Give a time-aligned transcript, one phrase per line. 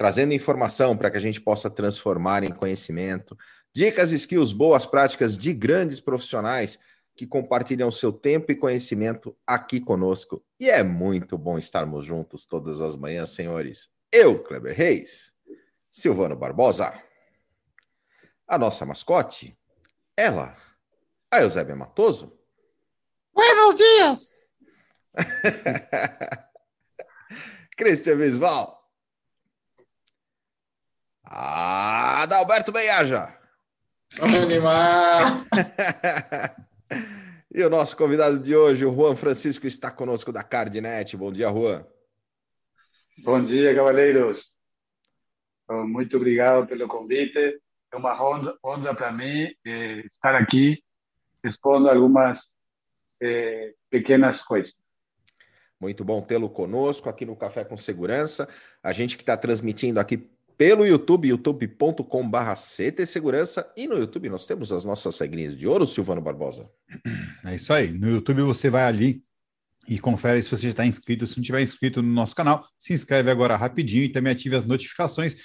[0.00, 3.36] trazendo informação para que a gente possa transformar em conhecimento,
[3.70, 6.78] dicas, skills, boas práticas de grandes profissionais
[7.14, 10.42] que compartilham seu tempo e conhecimento aqui conosco.
[10.58, 13.90] E é muito bom estarmos juntos todas as manhãs, senhores.
[14.10, 15.34] Eu, Kleber Reis,
[15.90, 16.98] Silvano Barbosa,
[18.48, 19.54] a nossa mascote,
[20.16, 20.56] ela,
[21.30, 22.32] a Eusébia Matoso.
[23.34, 24.32] Buenos dias!
[27.76, 28.79] Cristian Visval.
[31.32, 33.32] Adalberto Beiaja.
[34.20, 35.44] Animal!
[37.54, 41.16] e o nosso convidado de hoje, o Juan Francisco, está conosco da Cardnet.
[41.16, 41.86] Bom dia, Juan.
[43.18, 44.50] Bom dia, cavaleiros.
[45.68, 47.60] Muito obrigado pelo convite.
[47.92, 50.82] É uma honra, honra para mim eh, estar aqui
[51.44, 52.56] expondo algumas
[53.22, 54.74] eh, pequenas coisas.
[55.78, 58.48] Muito bom tê-lo conosco aqui no Café com Segurança.
[58.82, 60.28] A gente que está transmitindo aqui
[60.60, 63.72] pelo YouTube, youtube.com.br CT Segurança.
[63.74, 66.68] E no YouTube nós temos as nossas regrinhas de ouro, Silvano Barbosa.
[67.42, 67.90] É isso aí.
[67.90, 69.24] No YouTube você vai ali
[69.88, 71.26] e confere se você já está inscrito.
[71.26, 74.66] Se não tiver inscrito no nosso canal, se inscreve agora rapidinho e também ative as
[74.66, 75.36] notificações.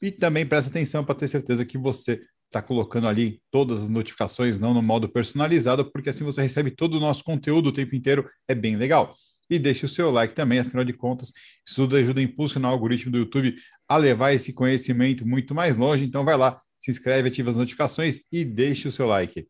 [0.00, 4.60] E também presta atenção para ter certeza que você está colocando ali todas as notificações,
[4.60, 8.30] não no modo personalizado, porque assim você recebe todo o nosso conteúdo o tempo inteiro.
[8.46, 9.16] É bem legal
[9.50, 11.32] e deixe o seu like também, afinal de contas,
[11.66, 13.56] isso tudo ajuda a impulsionar o algoritmo do YouTube
[13.88, 16.04] a levar esse conhecimento muito mais longe.
[16.04, 19.48] Então vai lá, se inscreve, ativa as notificações e deixe o seu like.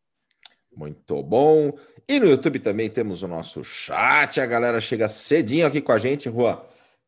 [0.75, 1.77] Muito bom.
[2.09, 4.41] E no YouTube também temos o nosso chat.
[4.41, 6.61] A galera chega cedinho aqui com a gente, Juan.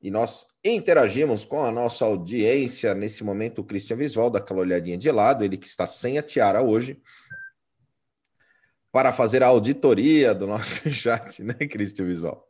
[0.02, 2.92] E nós interagimos com a nossa audiência.
[2.92, 6.60] Nesse momento, o Cristian Visval, daquela olhadinha de lado, ele que está sem a tiara
[6.60, 7.00] hoje,
[8.92, 12.46] para fazer a auditoria do nosso chat, né, Cristian Visual?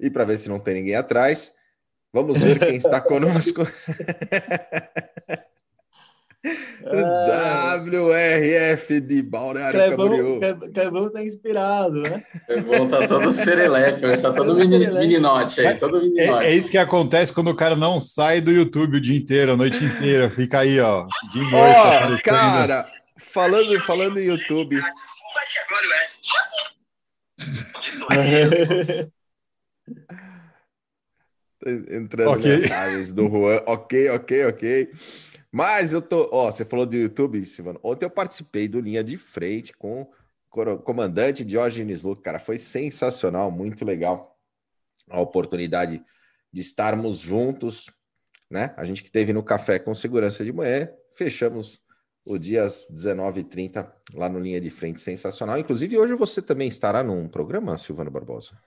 [0.00, 1.52] E para ver se não tem ninguém atrás,
[2.12, 3.66] vamos ver quem está conosco.
[7.90, 10.40] WRF de Balneário Camboriú.
[10.72, 12.22] Clebão tá inspirado, né?
[12.46, 16.44] Clebão tá todo serelepe, está todo mini, mininote aí, todo mininote.
[16.44, 19.52] É, é, isso que acontece quando o cara não sai do YouTube o dia inteiro,
[19.52, 21.54] a noite inteira, fica aí, ó, de noite.
[21.54, 22.86] Ó, oh, cara,
[23.18, 24.80] falando, falando em YouTube,
[25.64, 25.86] agora,
[31.88, 32.56] Entrando okay.
[32.58, 33.62] mensagens do Juan.
[33.66, 34.92] Ok, ok, ok.
[35.50, 36.28] Mas eu tô.
[36.32, 37.80] Ó, você falou do YouTube, Silvano.
[37.82, 40.02] Ontem eu participei do Linha de Frente com
[40.50, 42.22] o comandante Diógenes Luke.
[42.22, 44.38] Cara, foi sensacional, muito legal
[45.08, 46.02] a oportunidade
[46.52, 47.90] de estarmos juntos,
[48.50, 48.74] né?
[48.76, 51.80] A gente que teve no café com segurança de manhã, fechamos
[52.26, 55.58] o dia às 19h30, lá no Linha de Frente, sensacional.
[55.58, 58.58] Inclusive, hoje você também estará num programa, Silvano Barbosa.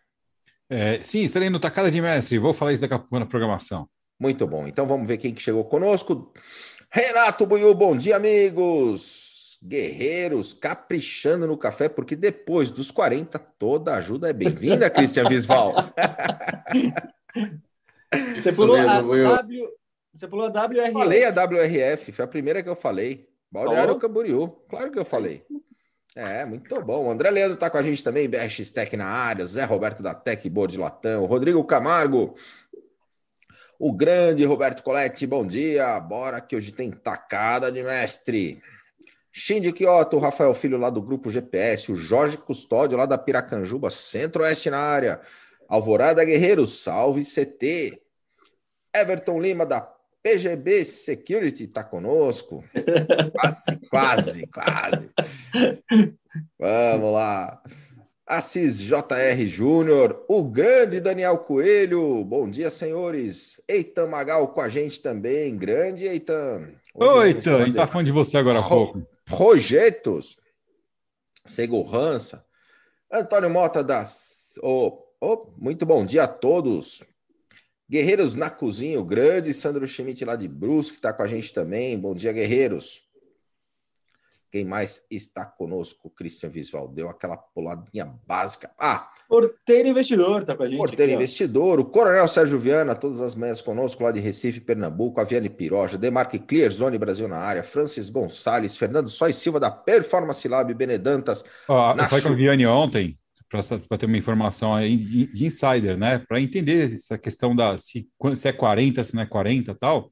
[0.70, 3.90] É, sim, estarei no Tacada de Mestre, vou falar isso daqui a pouco na programação.
[4.20, 6.32] Muito bom, então vamos ver quem que chegou conosco.
[6.90, 9.58] Renato Buiu, bom dia, amigos!
[9.62, 15.74] Guerreiros, caprichando no café, porque depois dos 40, toda ajuda é bem-vinda, Cristian Visval.
[18.36, 19.70] Você pulou, a w...
[20.14, 20.94] Você pulou a WRF.
[20.94, 23.29] Falei a WRF, foi a primeira que eu falei.
[23.52, 25.42] Balneário Camboriú, claro que eu falei.
[26.16, 27.06] É, muito bom.
[27.06, 30.14] O André Leandro está com a gente também, BRX Tech na área, Zé Roberto da
[30.14, 32.36] Tech Boa de Latão, Rodrigo Camargo,
[33.80, 36.00] o grande Roberto Coletti, bom dia.
[36.00, 38.62] Bora que hoje tem tacada de mestre.
[39.32, 43.90] Shindy Kioto, o Rafael Filho lá do grupo GPS, o Jorge Custódio lá da Piracanjuba,
[43.90, 45.22] Centro-Oeste na área.
[45.68, 48.02] Alvorada Guerreiro, salve CT.
[48.94, 49.80] Everton Lima da
[50.24, 52.64] PGB Security está conosco.
[53.34, 55.10] quase, quase, quase.
[56.60, 57.62] Vamos lá.
[58.30, 62.24] Assis JR Júnior, o grande Daniel Coelho.
[62.24, 63.60] Bom dia, senhores.
[63.68, 65.58] Eitan Magal com a gente também.
[65.58, 66.68] Grande Eitan.
[66.94, 67.64] Oi, Eitan.
[67.64, 69.02] A gente tá falando de você agora há pouco.
[69.26, 70.38] Projetos.
[71.46, 72.46] Segurança.
[73.12, 74.54] Antônio Mota das.
[74.62, 77.04] Oh, oh, muito bom dia a todos.
[77.90, 81.98] Guerreiros na Cozinha, o grande Sandro Schmidt lá de Brusque está com a gente também.
[81.98, 83.02] Bom dia, guerreiros.
[84.52, 86.10] Quem mais está conosco?
[86.10, 88.72] Christian Visual deu aquela puladinha básica.
[88.78, 90.78] Ah, Porteiro Investidor está com a gente.
[90.78, 95.22] Porteiro aqui, Investidor, o Coronel Sérgio Viana, todas as manhãs conosco, lá de Recife, Pernambuco,
[95.22, 99.70] a Viane Piroja, Demarque Clear, Zone Brasil na área, Francis Gonçalves, Fernando Sois Silva da
[99.70, 101.46] Performance Lab, Benedantas.
[101.68, 103.20] Ó, eu falei com a Viane ontem,
[103.50, 106.20] para ter uma informação aí de, de insider, né?
[106.20, 110.12] Para entender essa questão da se, se é 40, se não é 40 tal.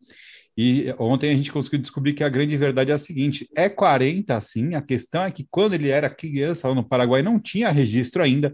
[0.57, 4.41] E ontem a gente conseguiu descobrir que a grande verdade é a seguinte: é 40,
[4.41, 4.73] sim.
[4.73, 8.51] A questão é que quando ele era criança lá no Paraguai não tinha registro ainda.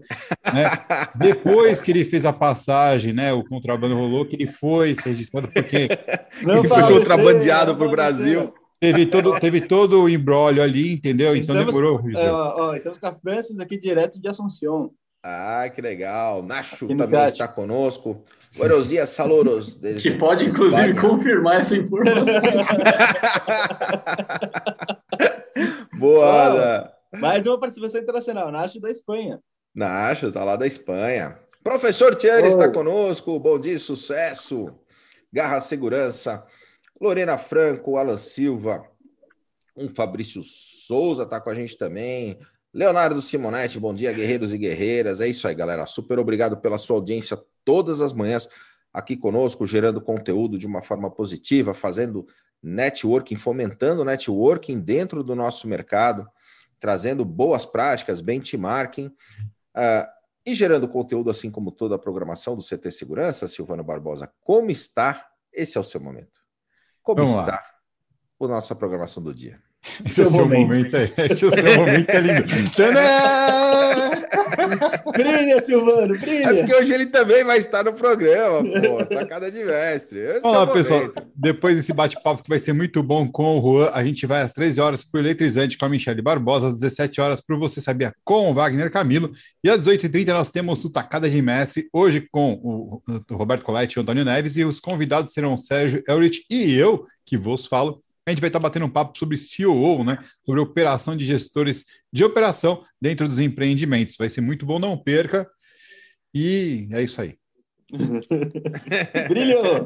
[0.52, 0.64] Né?
[1.16, 3.32] Depois que ele fez a passagem, né?
[3.32, 5.88] O contrabando rolou, que ele foi se registrado porque
[6.42, 8.52] não ele foi contrabandeado para o Brasil.
[8.80, 11.34] Teve todo, teve todo o embrólio ali, entendeu?
[11.36, 12.00] Então estamos, demorou.
[12.16, 14.92] É, ó, estamos com a Francis aqui direto de Assunção.
[15.26, 16.42] Ah, que legal.
[16.42, 18.22] Nacho também está conosco.
[18.56, 19.80] Buenos dias, saludos.
[20.02, 21.00] Que pode, inclusive, Espanha.
[21.00, 22.24] confirmar essa informação.
[25.98, 28.52] Boa, oh, Mais uma participação internacional.
[28.52, 29.40] Nacho da Espanha.
[29.74, 31.38] Nacho, tá lá da Espanha.
[31.62, 32.46] Professor oh.
[32.46, 33.40] está conosco.
[33.40, 34.78] Bom dia, sucesso.
[35.32, 36.44] Garra Segurança.
[37.00, 38.84] Lorena Franco, Alan Silva.
[39.76, 42.38] Um Fabrício Souza está com a gente também.
[42.72, 45.20] Leonardo Simonetti, bom dia, guerreiros e guerreiras.
[45.20, 45.86] É isso aí, galera.
[45.86, 48.48] Super obrigado pela sua audiência todas as manhãs
[48.92, 52.26] aqui conosco, gerando conteúdo de uma forma positiva, fazendo
[52.62, 56.28] networking, fomentando networking dentro do nosso mercado,
[56.78, 60.06] trazendo boas práticas, benchmarking uh,
[60.46, 64.32] e gerando conteúdo, assim como toda a programação do CT Segurança, Silvano Barbosa.
[64.40, 65.26] Como está?
[65.52, 66.43] Esse é o seu momento.
[67.04, 67.62] Como Vamos está lá.
[68.40, 69.60] a nossa programação do dia?
[70.04, 70.60] Esse é o seu momento.
[70.66, 71.12] momento aí.
[71.18, 72.48] Esse é o seu momento é lindo.
[75.12, 76.46] brilha, Silvano, brilha.
[76.46, 79.04] É porque hoje ele também vai estar no programa, pô.
[79.06, 80.18] Tacada de mestre.
[80.18, 81.12] Esse Olá, é pessoal.
[81.34, 84.52] Depois desse bate-papo que vai ser muito bom com o Juan, a gente vai às
[84.52, 88.12] 13 horas para o Eletrizante com a Michelle Barbosa, às 17 horas para Você Sabia
[88.24, 89.32] com o Wagner Camilo.
[89.62, 93.94] E às 18h30 nós temos o Tacada de Mestre, hoje com o, o Roberto Coletti
[93.94, 94.56] e o Antônio Neves.
[94.56, 98.48] E os convidados serão o Sérgio Elrich e eu, que vos falo a gente vai
[98.48, 100.18] estar batendo um papo sobre COO, né?
[100.44, 104.16] Sobre operação de gestores de operação dentro dos empreendimentos.
[104.16, 105.48] Vai ser muito bom, não perca.
[106.32, 107.36] E é isso aí.
[109.28, 109.84] Brilhou!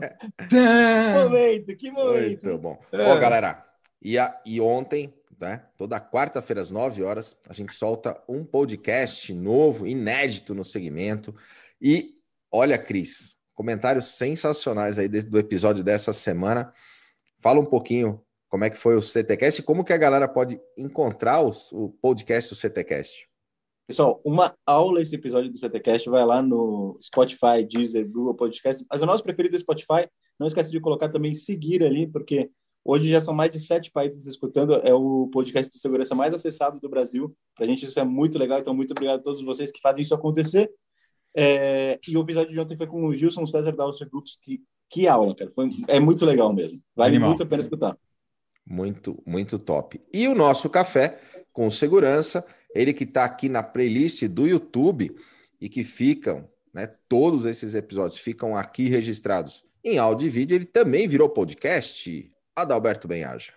[0.49, 2.47] que momento, que momento.
[2.47, 2.81] Muito bom.
[2.93, 3.03] É.
[3.03, 3.65] Ó, galera,
[4.01, 9.35] e, a, e ontem, né, toda quarta-feira às 9 horas, a gente solta um podcast
[9.35, 11.35] novo, inédito no segmento.
[11.83, 12.15] E
[12.53, 16.73] olha, Cris, comentários sensacionais aí do episódio dessa semana.
[17.41, 20.59] Fala um pouquinho como é que foi o CTcast e como que a galera pode
[20.77, 23.29] encontrar os, o podcast do CTcast.
[23.87, 29.01] Pessoal, uma aula esse episódio do CTcast vai lá no Spotify, Deezer, Google Podcast, mas
[29.01, 30.09] o nosso preferido é Spotify.
[30.39, 32.51] Não esquece de colocar também seguir ali, porque
[32.85, 34.75] hoje já são mais de sete países escutando.
[34.75, 37.35] É o podcast de segurança mais acessado do Brasil.
[37.55, 40.03] Para a gente isso é muito legal, então muito obrigado a todos vocês que fazem
[40.03, 40.71] isso acontecer.
[41.35, 44.39] É, e o episódio de ontem foi com o Gilson César da Austria Groups.
[44.43, 44.61] Que,
[44.91, 45.51] que aula, cara.
[45.55, 46.83] Foi, é muito legal mesmo.
[46.95, 47.31] Vale Animal.
[47.31, 47.97] muito a pena escutar.
[48.69, 50.01] Muito, muito top.
[50.13, 51.19] E o nosso café
[51.53, 52.45] com segurança,
[52.75, 55.17] ele que está aqui na playlist do YouTube
[55.61, 56.89] e que ficam, né?
[57.09, 60.55] Todos esses episódios ficam aqui registrados em áudio e vídeo.
[60.55, 62.31] Ele também virou podcast.
[62.55, 63.53] Adalberto Benhaja.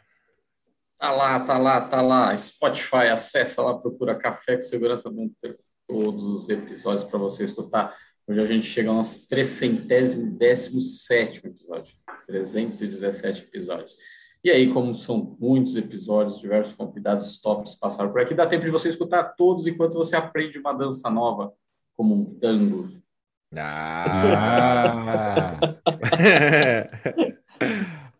[0.97, 2.35] Tá lá, tá lá, tá lá.
[2.37, 7.97] Spotify, acessa lá, procura Café com Segurança, vão ter todos os episódios para você escutar.
[8.27, 11.95] Hoje a gente chega ao nosso 317 episódio.
[12.27, 13.97] 317 episódios.
[14.43, 18.71] E aí, como são muitos episódios, diversos convidados tops passaram por aqui, dá tempo de
[18.71, 21.53] você escutar todos enquanto você aprende uma dança nova,
[21.95, 22.89] como um tango.
[23.55, 25.59] Ah!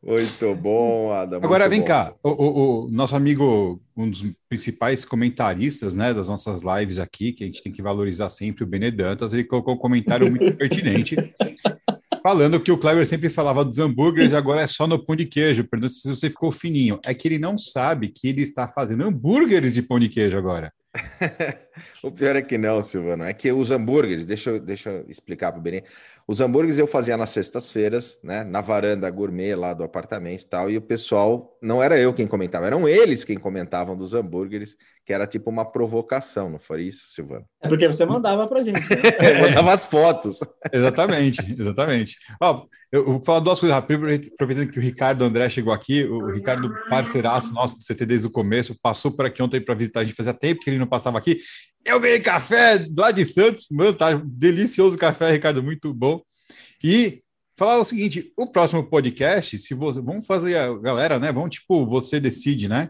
[0.04, 1.40] muito bom, Adam.
[1.44, 1.88] Agora vem bom.
[1.88, 7.34] cá, o, o, o, nosso amigo, um dos principais comentaristas né, das nossas lives aqui,
[7.34, 11.16] que a gente tem que valorizar sempre, o Benedantas, ele colocou um comentário muito pertinente
[12.24, 15.64] falando que o Kleber sempre falava dos hambúrgueres, agora é só no pão de queijo.
[15.64, 17.00] Pergunta se você ficou fininho.
[17.06, 20.74] É que ele não sabe que ele está fazendo hambúrgueres de pão de queijo agora.
[22.04, 23.24] o pior é que não, Silvano.
[23.24, 25.84] É que os hambúrgueres, deixa eu, deixa eu explicar para o Benê.
[26.28, 28.44] Os hambúrgueres eu fazia nas sextas-feiras, né?
[28.44, 30.70] Na varanda gourmet lá do apartamento e tal.
[30.70, 34.76] E o pessoal, não era eu quem comentava, eram eles quem comentavam dos hambúrgueres,
[35.06, 37.46] que era tipo uma provocação, não foi isso, Silvano?
[37.62, 38.80] É porque você mandava pra gente.
[38.80, 39.02] Né?
[39.22, 39.42] É.
[39.42, 40.40] mandava as fotos.
[40.72, 42.18] exatamente, exatamente.
[42.42, 46.32] Ó, eu vou falar duas coisas rápidas, aproveitando que o Ricardo André chegou aqui, o
[46.32, 50.04] Ricardo, parceiraço nosso do CT desde o começo, passou por aqui ontem para visitar a
[50.04, 51.40] gente, fazia tempo que ele não passava aqui.
[51.86, 56.22] Eu ganhei café lá de Santos, mano, tá delicioso o café, Ricardo, muito bom.
[56.84, 57.22] E
[57.58, 60.02] falar o seguinte: o próximo podcast, se você.
[60.02, 61.32] Vamos fazer a galera, né?
[61.32, 62.90] Vamos, tipo, você decide, né?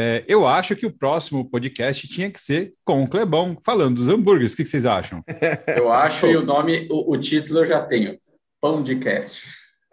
[0.00, 4.08] É, eu acho que o próximo podcast tinha que ser com o Clebão, falando dos
[4.08, 4.52] hambúrgueres.
[4.52, 5.24] O que, que vocês acham?
[5.76, 8.16] Eu acho, e o nome, o, o título eu já tenho.
[8.60, 9.48] Pão de cast.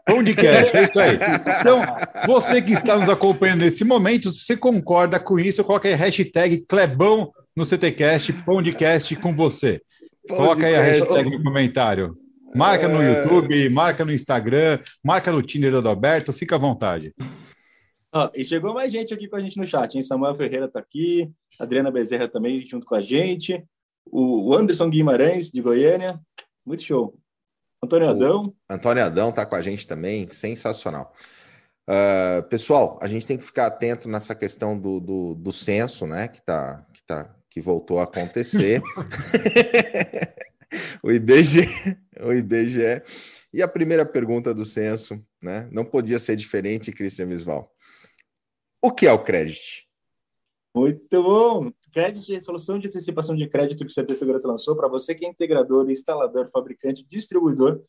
[0.05, 1.17] Pão de cast, é isso aí.
[1.59, 1.81] Então,
[2.27, 6.63] você que está nos acompanhando nesse momento, se você concorda com isso, coloca aí hashtag
[6.67, 9.81] Clebão no CTCast, Pão de Cast com você.
[10.27, 12.17] Coloca aí a hashtag no comentário.
[12.55, 13.21] Marca no É.
[13.23, 17.13] YouTube, marca no Instagram, marca no Tinder do Adalberto, fica à vontade.
[18.13, 20.01] Ó, e chegou mais gente aqui com a gente no chat, hein?
[20.03, 23.63] Samuel Ferreira tá aqui, Adriana Bezerra também junto com a gente,
[24.05, 26.19] o o Anderson Guimarães, de Goiânia,
[26.65, 27.17] muito show.
[27.83, 31.13] Antônio O- Adão, Antônio Adão está com a gente também, sensacional.
[31.87, 36.27] Ah, pessoal, a gente tem que ficar atento nessa questão do, do, do censo, né?
[36.29, 38.81] Que, tá, que, tá, que voltou a acontecer.
[41.01, 41.65] o IBGE,
[42.21, 43.01] o IBGE.
[43.53, 45.69] E a primeira pergunta do censo, né?
[45.71, 47.73] Não podia ser diferente, Cristian Visval.
[48.81, 49.85] O que é o crédito?
[50.75, 51.71] muito bom.
[51.93, 55.15] Crédito é a solução de antecipação de crédito que o CT Segurança lançou para você
[55.15, 57.81] que é integrador, instalador, fabricante, distribuidor,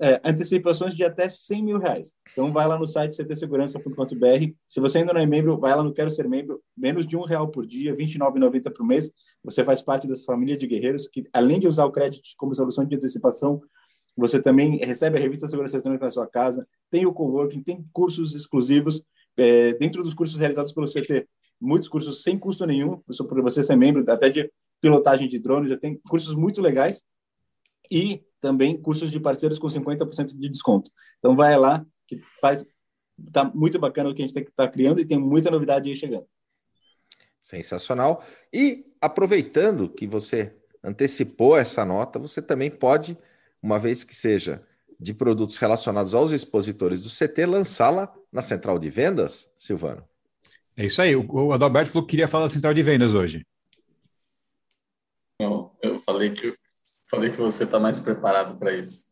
[0.00, 2.14] é, antecipações de até 100 mil reais.
[2.32, 4.52] Então, vai lá no site ctsegurança.com.br.
[4.66, 6.62] Se você ainda não é membro, vai lá no Quero Ser Membro.
[6.76, 9.10] Menos de um real por dia, R$ 29,90 por mês.
[9.44, 12.84] Você faz parte dessa família de guerreiros que, além de usar o crédito como solução
[12.84, 13.60] de antecipação,
[14.16, 18.34] você também recebe a revista Segurança Eletrônica na sua casa, tem o coworking, tem cursos
[18.34, 19.02] exclusivos.
[19.36, 21.28] É, dentro dos cursos realizados pelo CT,
[21.60, 25.68] muitos cursos sem custo nenhum, só por você ser membro, até de pilotagem de drone,
[25.68, 27.02] já tem cursos muito legais
[27.90, 30.90] e também cursos de parceiros com 50% de desconto.
[31.18, 32.64] Então vai lá, que faz
[33.32, 35.88] tá muito bacana o que a gente tem que estar criando e tem muita novidade
[35.88, 36.26] aí chegando.
[37.40, 38.24] Sensacional.
[38.52, 43.16] E aproveitando que você antecipou essa nota, você também pode,
[43.62, 44.62] uma vez que seja
[44.98, 50.04] de produtos relacionados aos expositores do CT, lançá-la na central de vendas, Silvano.
[50.76, 51.14] É isso aí.
[51.14, 53.46] O, o Adalberto falou que queria falar da central de vendas hoje.
[55.40, 56.56] Não, eu falei que,
[57.10, 59.08] falei que você está mais preparado para isso.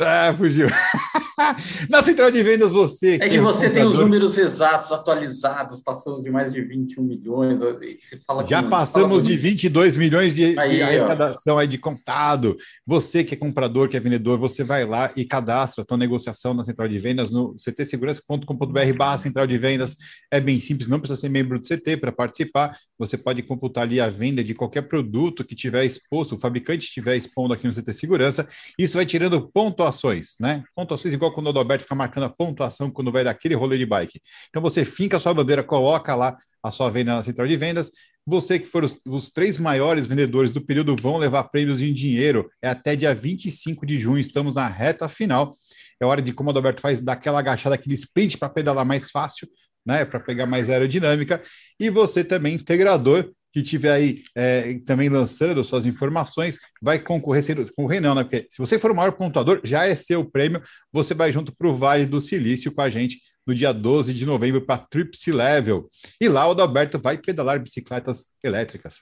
[0.00, 0.68] Ah, fugiu.
[1.88, 3.18] Na central de vendas, você.
[3.20, 7.02] É que é um você tem os números exatos, atualizados, passamos de mais de 21
[7.02, 7.60] milhões.
[7.60, 9.42] Você fala Já com- passamos fala de bonito.
[9.42, 12.56] 22 milhões de, Aí, de arrecadação aí de contado.
[12.86, 16.52] Você que é comprador, que é vendedor, você vai lá e cadastra a tua negociação
[16.54, 19.96] na central de vendas no ctsegurança.com.br barra central de vendas.
[20.30, 22.76] É bem simples, não precisa ser membro do CT para participar.
[22.98, 27.16] Você pode computar ali a venda de qualquer produto que tiver exposto, o fabricante estiver
[27.16, 28.48] expondo aqui no CT Segurança.
[28.78, 30.64] Isso vai tirando pontuações, né?
[30.74, 34.20] Pontuações igual quando o Adalberto fica marcando a pontuação quando vai daquele rolê de bike.
[34.48, 37.90] Então você finca a sua bandeira, coloca lá a sua venda na central de vendas.
[38.26, 42.50] Você que for os, os três maiores vendedores do período vão levar prêmios em dinheiro.
[42.60, 45.52] É até dia 25 de junho, estamos na reta final.
[46.00, 49.10] É hora de, como o Adalberto faz, dar aquela agachada, aquele sprint para pedalar mais
[49.10, 49.48] fácil,
[49.84, 50.04] né?
[50.04, 51.42] Para pegar mais aerodinâmica.
[51.80, 57.72] E você também, integrador, que estiver aí é, também lançando suas informações, vai concorrer, sendo,
[57.72, 58.22] concorrer não, né?
[58.22, 60.62] Porque se você for o maior pontuador, já é seu prêmio,
[60.92, 64.26] você vai junto para o Vale do Silício com a gente no dia 12 de
[64.26, 65.88] novembro para Tripsy Level.
[66.20, 69.00] E lá o Adalberto vai pedalar bicicletas elétricas.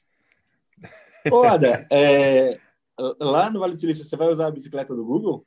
[1.31, 2.61] Ô, Ada, é,
[3.21, 5.45] lá no Vale do Silício, você vai usar a bicicleta do Google?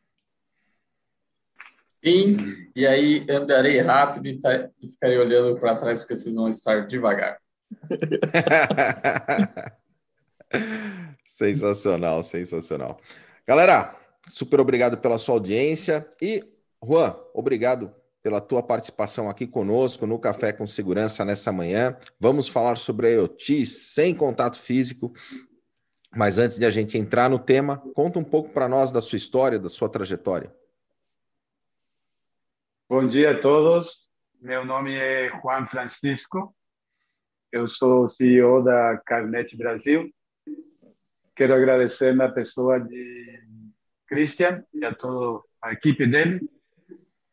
[2.03, 2.38] Sim,
[2.75, 6.88] e aí andarei rápido e, tá- e ficarei olhando para trás porque vocês vão estar
[6.88, 7.38] devagar.
[11.28, 13.00] sensacional, sensacional.
[13.48, 13.96] Galera,
[14.30, 16.44] super obrigado pela sua audiência e
[16.84, 21.98] Juan, obrigado pela tua participação aqui conosco no Café com Segurança nessa manhã.
[22.20, 25.14] Vamos falar sobre a IoT sem contato físico.
[26.16, 29.18] Mas antes de a gente entrar no tema, conta um pouco para nós da sua
[29.18, 30.54] história, da sua trajetória.
[32.90, 34.08] Bom dia a todos.
[34.42, 36.54] Meu nome é Juan Francisco.
[37.51, 40.10] Eu sou CEO da Carnet Brasil.
[41.36, 43.39] Quero agradecer na pessoa de
[44.08, 46.48] Christian e a toda a equipe dele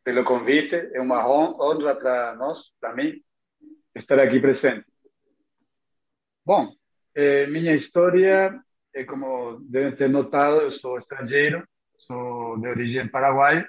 [0.03, 0.75] pelo convite.
[0.95, 3.21] É uma hon- honra para nós, para mim,
[3.95, 4.87] estar aqui presente.
[6.45, 6.73] Bom,
[7.15, 8.59] eh, minha história,
[8.95, 13.69] é como devem ter notado, eu sou estrangeiro, sou de origem paraguaia.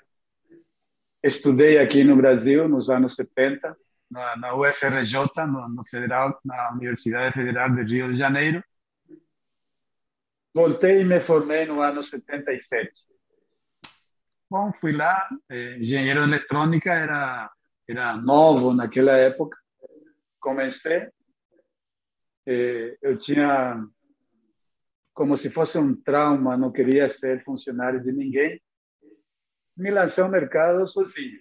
[1.24, 3.75] Estudei aqui no Brasil nos anos 70,
[4.10, 5.16] na, na UFRJ,
[5.48, 8.64] no, no Federal, na Universidade Federal de Rio de Janeiro.
[10.54, 12.92] Voltei e me formei no ano 77.
[14.50, 17.52] Bom, fui lá, eh, engenheiro de eletrônica, era,
[17.88, 19.58] era novo naquela época.
[20.40, 21.10] Comecei,
[22.46, 23.86] eh, eu tinha
[25.14, 28.62] como se fosse um trauma, não queria ser funcionário de ninguém
[29.78, 31.40] me lancei ao mercado sozinho.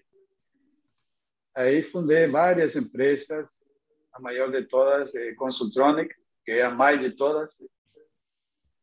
[1.57, 3.49] Aí fundei várias empresas,
[4.13, 7.57] a maior de todas, é Consultronic, que é a mais de todas.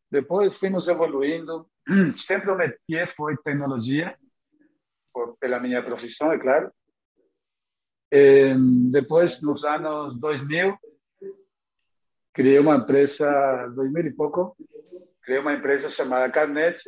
[0.09, 1.69] Depois fomos evoluindo.
[2.17, 4.17] Sempre o métier foi tecnologia,
[5.13, 6.71] por, pela minha profissão, é claro.
[8.11, 8.55] E,
[8.91, 10.75] depois, nos anos 2000,
[12.33, 14.57] criei uma empresa, 2000 e pouco,
[15.21, 16.81] criei uma empresa chamada Carnet,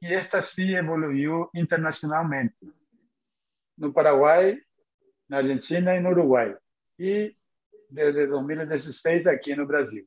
[0.00, 2.56] e esta sim evoluiu internacionalmente.
[3.76, 4.58] No Paraguai,
[5.30, 6.54] na Argentina e no Uruguai.
[6.98, 7.34] E
[7.88, 10.06] desde 2016 aqui no Brasil.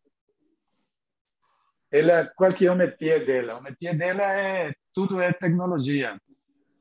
[1.90, 3.58] Ela, qual que é o métier dela?
[3.58, 6.20] O métier dela é tudo é tecnologia.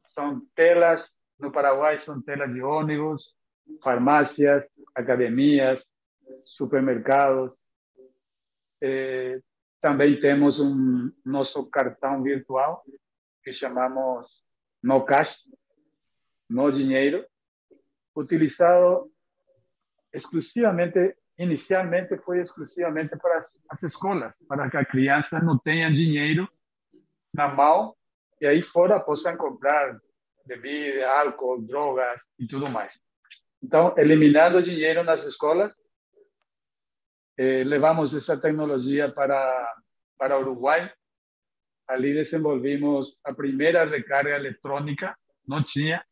[0.05, 3.35] São telas no Paraguai são telas de ônibus,
[3.83, 5.85] farmácias, academias,
[6.45, 7.51] supermercados.
[8.81, 9.41] Eh,
[9.81, 12.85] também temos um nosso cartão virtual
[13.43, 14.41] que chamamos
[14.81, 15.41] no cash,
[16.49, 17.27] no dinheiro,
[18.15, 19.11] utilizado
[20.13, 26.49] exclusivamente, inicialmente foi exclusivamente para as escolas, para que a criança não tenha dinheiro
[27.33, 27.95] na mão
[28.41, 29.99] e aí fora possam comprar
[30.45, 33.01] bebida, álcool, drogas e tudo mais.
[33.63, 35.73] Então, eliminando o dinheiro nas escolas,
[37.39, 39.73] eh, levamos essa tecnologia para
[40.19, 40.93] para Uruguai.
[41.89, 45.17] Ali desenvolvimos a primeira recarga eletrônica,
[45.47, 46.05] não tinha,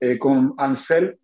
[0.00, 1.16] eh, com Ansel.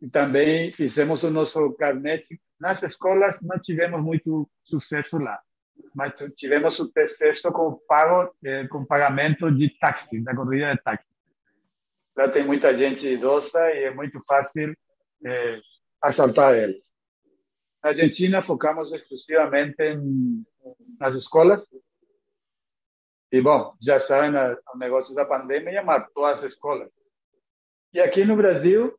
[0.00, 2.26] E também fizemos o nosso carnet.
[2.60, 5.40] Nas escolas não tivemos muito sucesso lá,
[5.94, 11.10] mas tivemos sucesso com pago, eh, com pagamento de táxi, da corrida de táxi.
[12.16, 14.74] Lá tem muita gente idosa e é muito fácil
[15.24, 15.60] eh,
[16.00, 16.94] assaltar eles.
[17.82, 20.44] Na Argentina focamos exclusivamente em,
[20.98, 21.66] nas escolas
[23.34, 24.30] e, bom, já sabem,
[24.72, 26.88] o negócio da pandemia matou as escolas.
[27.92, 28.96] E aqui no Brasil,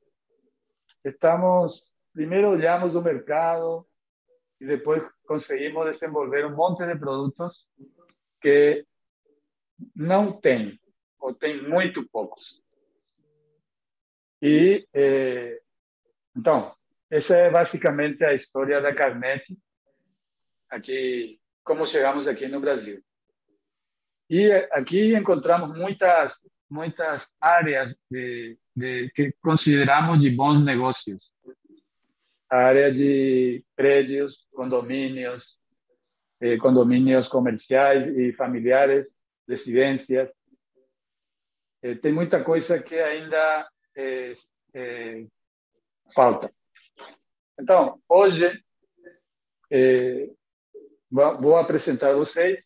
[1.06, 3.88] estamos, primeiro olhamos o mercado
[4.60, 7.66] e depois conseguimos desenvolver um monte de produtos
[8.42, 8.86] que
[9.96, 10.78] não tem,
[11.18, 12.62] ou tem muito poucos.
[14.42, 15.62] E, eh,
[16.36, 16.76] então,
[17.10, 19.58] essa é basicamente a história da Carnet,
[20.70, 23.02] aqui, como chegamos aqui no Brasil.
[24.30, 31.32] E aqui encontramos muitas muitas áreas de, de, que consideramos de bons negócios.
[32.50, 35.58] A área de prédios, condomínios,
[36.40, 39.14] eh, condomínios comerciais e familiares,
[39.48, 40.30] residências.
[41.82, 44.34] Eh, tem muita coisa que ainda eh,
[46.14, 46.52] falta.
[47.60, 48.52] Então, hoje,
[51.10, 52.60] vou apresentar a vocês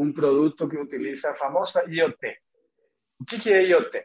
[0.00, 2.36] um produto que utiliza famosa IoT.
[3.20, 4.04] O que, que é IoT?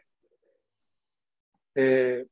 [1.74, 2.26] É,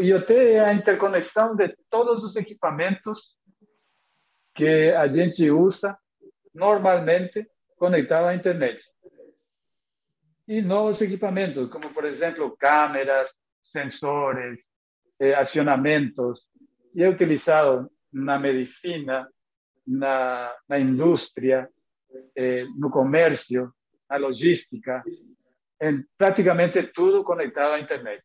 [0.00, 3.36] IoT é a interconexão de todos os equipamentos
[4.54, 5.96] que a gente usa
[6.54, 8.82] normalmente conectado à internet.
[10.46, 14.58] E novos equipamentos, como, por exemplo, câmeras, sensores,
[15.20, 16.46] eh, acionamentos,
[16.94, 19.28] e é utilizado na medicina,
[19.86, 21.68] na, na indústria,
[22.36, 23.72] eh, no comércio,
[24.08, 25.02] na logística,
[25.80, 28.22] em praticamente tudo conectado à internet.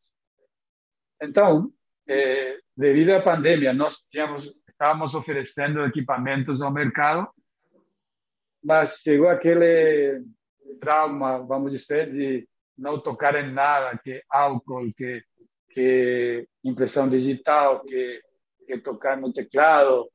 [1.21, 1.71] Então,
[2.07, 7.29] eh, devido à pandemia, nós tínhamos, estávamos oferecendo equipamentos ao mercado,
[8.63, 10.23] mas chegou aquele
[10.79, 15.23] trauma, vamos dizer, de não tocar em nada, que álcool, que,
[15.69, 18.21] que impressão digital, que,
[18.65, 20.09] que tocar no teclado.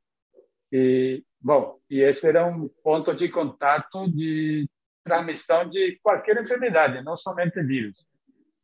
[0.72, 4.68] E, bom, e esse era um ponto de contato de
[5.04, 7.96] transmissão de qualquer enfermidade, não somente vírus.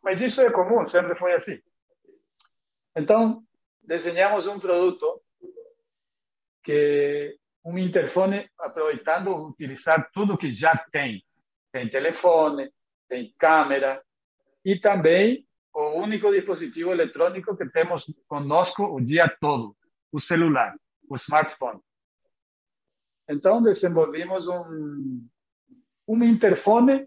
[0.03, 1.59] Mas isso é comum, sempre foi assim.
[2.97, 3.43] Então,
[3.83, 5.23] desenhamos um produto
[6.63, 11.25] que um interfone aproveitando utilizar tudo que já tem.
[11.73, 12.71] Tem telefone,
[13.09, 14.03] tem câmera
[14.65, 19.77] e também o único dispositivo eletrônico que temos conosco o dia todo,
[20.13, 20.75] o celular,
[21.09, 21.81] o smartphone.
[23.29, 25.27] Então, desenvolvimos um,
[26.07, 27.07] um interfone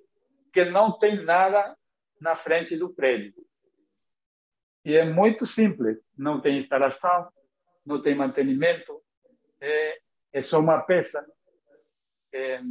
[0.51, 1.77] que não tem nada
[2.19, 3.33] na frente do prédio.
[4.83, 7.29] E é muito simples, não tem instalação,
[7.85, 9.01] não tem mantenimento,
[9.61, 9.99] é,
[10.33, 11.25] é só uma peça.
[12.33, 12.61] É,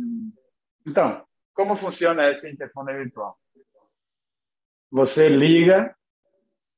[0.85, 3.39] então, como funciona esse interfone virtual?
[4.91, 5.97] Você liga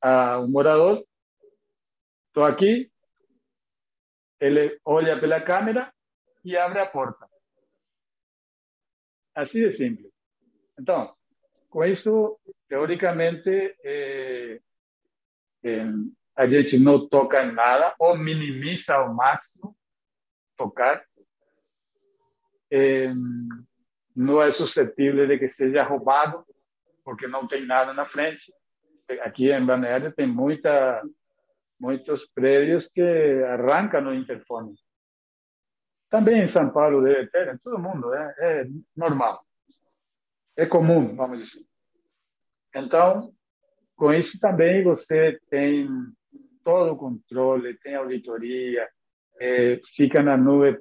[0.01, 1.05] ao morador,
[2.29, 2.91] estou aqui,
[4.41, 5.93] ele olha pela câmera
[6.49, 7.29] e abre a porta.
[9.35, 10.11] Assim de simples.
[10.79, 11.15] Então,
[11.69, 14.61] com isso, teoricamente, eh,
[15.63, 15.93] eh,
[16.35, 19.77] a gente não toca em nada ou minimiza ao máximo
[20.57, 21.05] tocar.
[22.71, 23.09] É,
[24.15, 26.45] não é suscetível de que seja roubado,
[27.05, 28.53] porque não tem nada na frente.
[29.23, 31.03] Aqui em Balneário tem muita,
[31.79, 33.03] muitos prédios que
[33.45, 34.75] arrancam no interfone.
[36.11, 38.67] Também em São Paulo deve ter, em todo mundo, é, é
[38.97, 39.45] normal.
[40.57, 41.65] É comum, vamos dizer.
[42.75, 43.33] Então,
[43.95, 45.89] com isso também você tem
[46.65, 48.89] todo o controle, tem auditoria,
[49.41, 50.79] é, fica na nuvem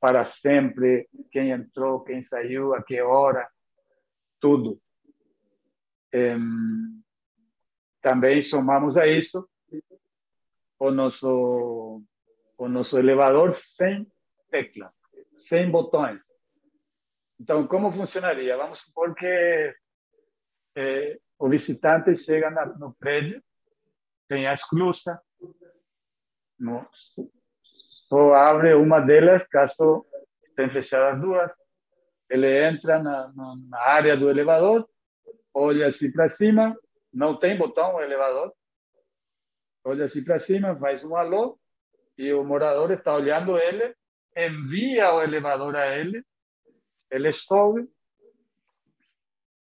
[0.00, 3.48] para sempre quem entrou, quem saiu, a que hora,
[4.40, 4.80] tudo.
[6.12, 6.36] É,
[8.00, 9.46] também somamos a isso
[10.78, 12.02] o nosso
[12.56, 14.06] o nosso elevador sem
[14.50, 14.92] tecla,
[15.36, 16.20] sem botões.
[17.40, 18.56] Então, como funcionaria?
[18.56, 19.74] Vamos supor que
[20.76, 23.42] é, o visitante chega no prédio,
[24.28, 25.20] tem a esclusa,
[26.58, 26.86] no,
[28.08, 30.04] só abre uma delas caso
[30.44, 31.50] estejam fechadas duas.
[32.28, 33.32] Ele entra na,
[33.68, 34.88] na área do elevador,
[35.54, 36.76] olha assim para cima,
[37.12, 38.52] não tem botão o elevador,
[39.84, 41.58] olha assim para cima, faz um alô
[42.16, 43.94] e o morador está olhando ele,
[44.46, 46.22] envia o elevador a ele,
[47.10, 47.88] ele sobe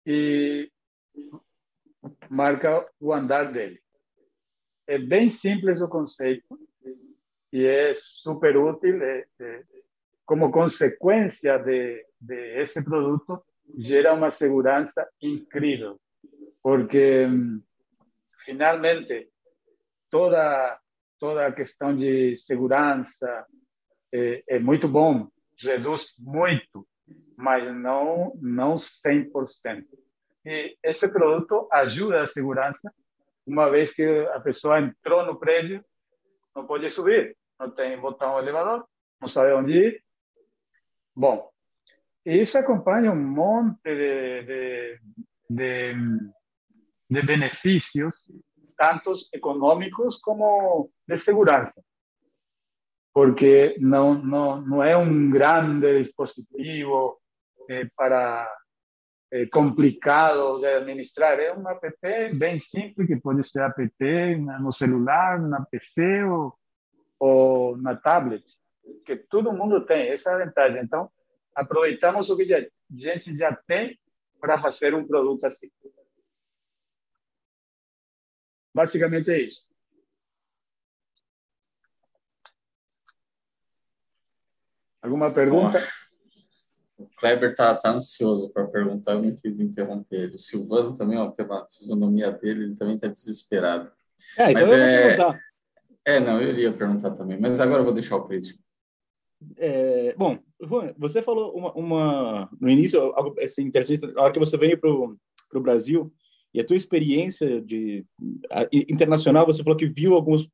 [0.06, 0.72] e
[2.30, 3.82] marca o andar dele.
[4.86, 6.60] É bem simples o conceito
[7.52, 9.02] e é super útil.
[9.02, 9.64] É, é,
[10.26, 13.42] como consequência de, de esse produto,
[13.78, 16.00] gera uma segurança incrível,
[16.62, 17.28] porque
[18.46, 19.30] finalmente
[20.10, 20.80] toda
[21.20, 23.46] toda a questão de segurança
[24.14, 25.28] é, é muito bom,
[25.60, 26.88] reduz muito,
[27.36, 29.86] mas não não 100%.
[30.46, 32.94] E esse produto ajuda a segurança,
[33.46, 35.84] uma vez que a pessoa entrou no prédio,
[36.56, 38.88] não pode subir, não tem botão elevador,
[39.20, 40.04] não sabe onde ir.
[41.16, 41.50] Bom,
[42.26, 45.00] isso acompanha um monte de, de,
[45.50, 45.94] de,
[47.10, 48.16] de benefícios,
[48.78, 51.82] tanto econômicos como de segurança
[53.18, 57.20] porque não, não, não é um grande dispositivo
[57.68, 58.48] eh, para
[59.32, 61.40] é, complicado de administrar.
[61.40, 61.90] É um app
[62.36, 63.92] bem simples, que pode ser app
[64.62, 66.56] no celular, na PC ou,
[67.20, 68.46] ou na tablet,
[69.04, 70.84] que todo mundo tem, essa é a vantagem.
[70.84, 71.10] Então,
[71.56, 74.00] aproveitamos o que a gente já tem
[74.40, 75.72] para fazer um produto assim.
[78.76, 79.68] Basicamente é isso.
[85.08, 85.82] Alguma pergunta?
[86.98, 90.36] O Kleber tá, tá ansioso para perguntar, eu não quis interromper ele.
[90.36, 93.90] O Silvano também, ó, pela fisionomia dele, ele também está desesperado.
[94.38, 94.98] É, então mas eu é...
[94.98, 95.40] vou perguntar.
[96.06, 98.60] É, não, eu iria perguntar também, mas agora eu vou deixar o crítico.
[99.58, 104.40] É, bom, Juan, você falou uma, uma, no início algo assim, interessante, na hora que
[104.40, 106.12] você veio para o Brasil
[106.54, 108.04] e a tua experiência de
[108.52, 110.50] a, internacional, você falou que viu alguns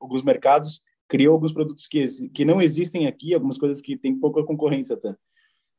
[0.00, 4.44] alguns mercados, criou alguns produtos que que não existem aqui, algumas coisas que têm pouca
[4.44, 5.14] concorrência até.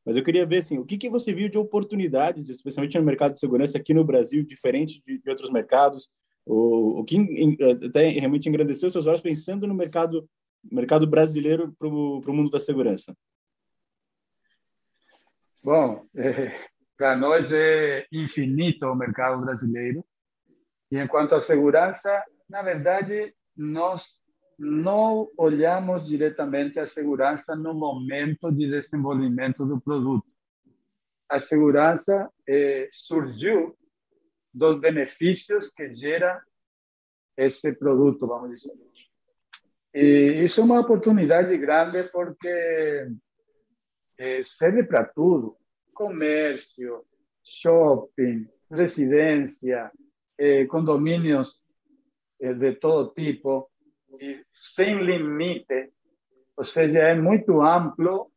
[0.04, 3.32] Mas eu queria ver assim, o que, que você viu de oportunidades, especialmente no mercado
[3.32, 6.08] de segurança aqui no Brasil, diferente de, de outros mercados,
[6.46, 7.18] o, o que
[7.86, 10.28] até realmente engrandeceu seus olhos pensando no mercado
[10.70, 13.16] mercado brasileiro para o mundo da segurança?
[15.62, 16.54] Bom, é,
[16.96, 20.04] para nós é infinito o mercado brasileiro.
[20.90, 24.19] E enquanto à segurança, na verdade, nós
[24.60, 30.26] não olhamos diretamente a segurança no momento de desenvolvimento do produto.
[31.30, 33.74] A segurança eh, surgiu
[34.52, 36.42] dos benefícios que gera
[37.38, 38.74] esse produto, vamos dizer.
[39.94, 43.08] E isso é uma oportunidade grande porque
[44.18, 45.56] eh, serve para tudo:
[45.94, 47.06] comércio,
[47.42, 49.90] shopping, residência,
[50.36, 51.58] eh, condomínios
[52.38, 53.69] eh, de todo tipo
[54.52, 55.92] sem limite,
[56.56, 58.30] ou seja, é muito amplo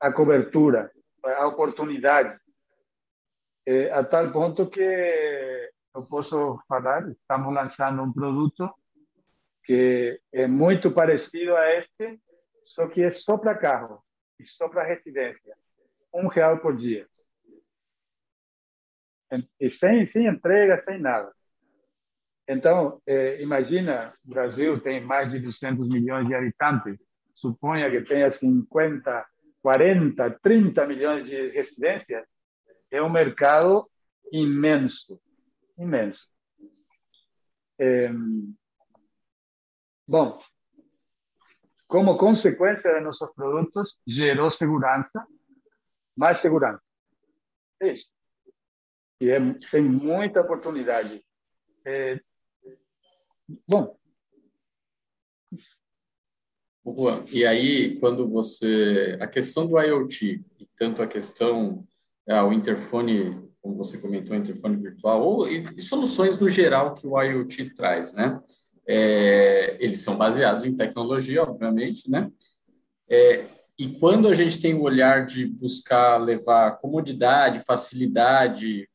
[0.00, 0.90] a cobertura,
[1.24, 2.38] a oportunidade,
[3.66, 8.72] é, a tal ponto que eu posso falar, estamos lançando um produto
[9.64, 12.20] que é muito parecido a este,
[12.64, 14.02] só que é só para carro
[14.38, 15.56] e só para residência,
[16.14, 17.08] um real por dia.
[19.60, 21.35] E sem, sem entrega, sem nada.
[22.48, 26.96] Então, eh, imagina, o Brasil tem mais de 200 milhões de habitantes,
[27.34, 29.26] suponha que tenha 50,
[29.60, 32.24] 40, 30 milhões de residências,
[32.90, 33.90] é um mercado
[34.32, 35.20] imenso,
[35.76, 36.30] imenso.
[37.78, 38.12] Eh,
[40.08, 40.38] Bom,
[41.88, 45.26] como consequência de nossos produtos, gerou segurança,
[46.16, 46.80] mais segurança.
[47.82, 48.08] É isso.
[49.20, 51.24] E é, tem muita oportunidade.
[51.84, 52.20] É,
[53.66, 53.96] bom.
[56.84, 59.16] Juan, e aí, quando você.
[59.20, 61.84] A questão do IoT, e tanto a questão.
[62.28, 67.06] Ah, o interfone, como você comentou, interfone virtual, ou, e, e soluções no geral que
[67.06, 68.40] o IoT traz, né?
[68.86, 72.30] É, eles são baseados em tecnologia, obviamente, né?
[73.08, 73.46] É,
[73.78, 78.88] e quando a gente tem o olhar de buscar levar comodidade, facilidade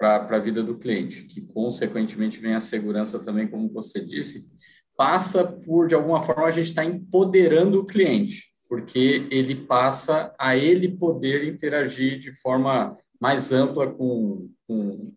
[0.00, 4.48] para a vida do cliente, que consequentemente vem a segurança também, como você disse,
[4.96, 10.56] passa por, de alguma forma, a gente está empoderando o cliente, porque ele passa a
[10.56, 15.12] ele poder interagir de forma mais ampla com, com,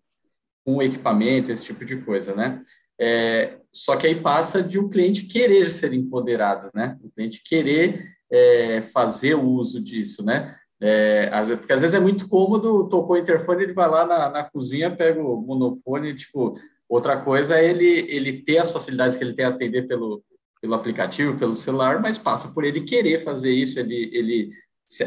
[0.65, 2.61] com o equipamento, esse tipo de coisa, né?
[2.99, 6.97] É, só que aí passa de o cliente querer ser empoderado, né?
[7.01, 10.57] O cliente querer é, fazer o uso disso, né?
[10.85, 14.43] É, porque às vezes é muito cômodo, tocou o interfone, ele vai lá na, na
[14.43, 19.33] cozinha, pega o monofone, tipo, outra coisa é ele, ele ter as facilidades que ele
[19.33, 20.21] tem a atender pelo,
[20.61, 24.49] pelo aplicativo, pelo celular, mas passa por ele querer fazer isso, ele, ele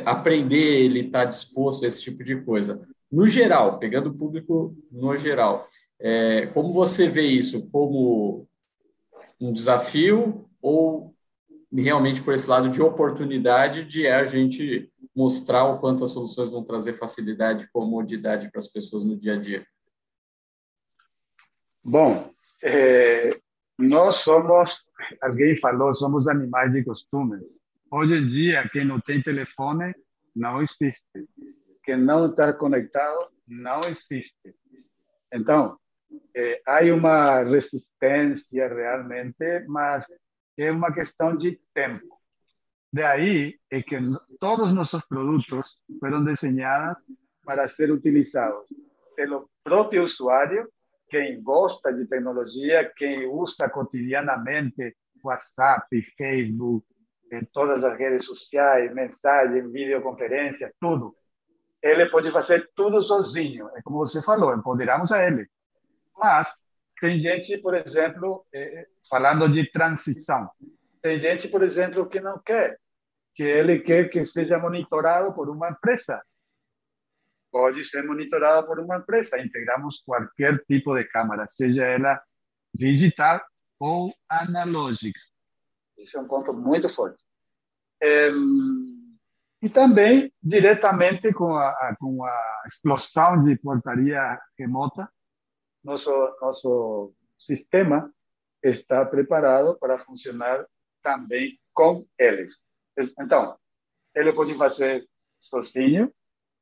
[0.07, 2.81] aprender, ele está disposto a esse tipo de coisa.
[3.13, 5.69] No geral, pegando o público no geral,
[6.01, 7.69] é, como você vê isso?
[7.71, 8.49] Como
[9.39, 11.15] um desafio ou
[11.71, 16.63] realmente por esse lado de oportunidade de a gente mostrar o quanto as soluções vão
[16.63, 19.67] trazer facilidade e comodidade para as pessoas no dia a dia?
[21.83, 22.31] Bom,
[22.63, 23.41] é,
[23.79, 24.85] nós somos,
[25.23, 27.41] alguém falou, somos animais de costume.
[27.91, 29.95] Hoje em dia, quem não tem telefone
[30.35, 31.01] não existe.
[31.83, 34.55] Quem não está conectado não existe.
[35.33, 35.79] Então,
[36.37, 40.05] é, há uma resistência realmente, mas
[40.59, 42.16] é uma questão de tempo.
[42.91, 44.01] De ahí es que
[44.39, 47.05] todos nuestros productos fueron diseñados
[47.45, 48.67] para ser utilizados
[49.15, 50.71] pelo próprio usuário,
[51.09, 56.87] quem gosta de tecnologia, quem usa cotidianamente WhatsApp, Facebook,
[57.33, 61.17] eh, todas as redes sociais, mensagens, videoconferência, tudo.
[61.83, 63.69] Ele pode fazer tudo sozinho.
[63.77, 65.49] É como você falou, empoderamos a ele.
[66.17, 66.55] Mas
[67.01, 70.51] tem gente, por exemplo, eh, falando de transição.
[71.07, 72.81] Tem gente, por exemplo, que não quer
[73.33, 76.21] que ele quer que seja monitorado por uma empresa.
[77.49, 79.41] Pode ser monitorado por uma empresa.
[79.41, 82.21] Integramos qualquer tipo de câmera, seja ela
[82.75, 83.41] digital
[83.79, 85.21] ou analógica.
[85.97, 87.23] Esse é um ponto muito forte.
[88.03, 88.29] É,
[89.63, 95.09] e também, diretamente com a, com a explosão de portaria remota,
[95.85, 98.13] nosso, nosso sistema
[98.61, 100.67] está preparado para funcionar
[101.07, 102.65] também com eles.
[103.21, 103.57] Então,
[104.13, 105.07] ele pode fazer
[105.39, 106.13] sozinho,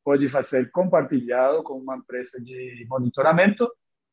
[0.05, 3.67] pode fazer compartilhado com uma empresa de monitoramento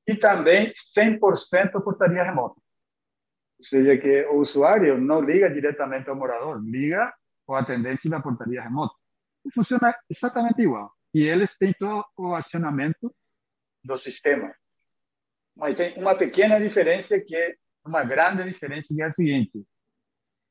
[0.07, 2.55] e também 100% portaria remota.
[3.59, 7.13] Ou seja, que o usuário não liga diretamente ao morador, liga
[7.45, 8.95] ao atendente da portaria remota.
[9.53, 10.93] Funciona exatamente igual.
[11.13, 13.13] E eles têm todo o acionamento
[13.83, 14.55] do sistema.
[15.57, 19.65] Mas tem uma pequena diferença que é uma grande diferença que é a seguinte: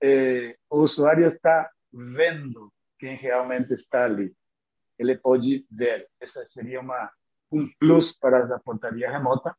[0.03, 4.35] eh, o usuário está vendo quem realmente está ali.
[4.99, 6.07] Ele pode ver.
[6.21, 7.11] Essa seria uma
[7.53, 9.55] um plus para a portaria remota,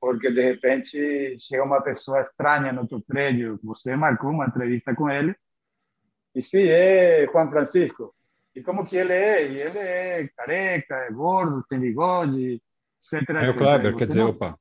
[0.00, 5.08] porque de repente chega uma pessoa estranha no teu prédio, você marcou uma entrevista com
[5.08, 5.34] ele,
[6.34, 8.14] e se é Juan Francisco,
[8.54, 9.48] e como que ele é?
[9.48, 12.62] E ele é careca, é gordo, tem bigode,
[12.98, 13.30] etc.
[13.30, 14.30] É o Kleber, quer dizer, não...
[14.30, 14.58] opa.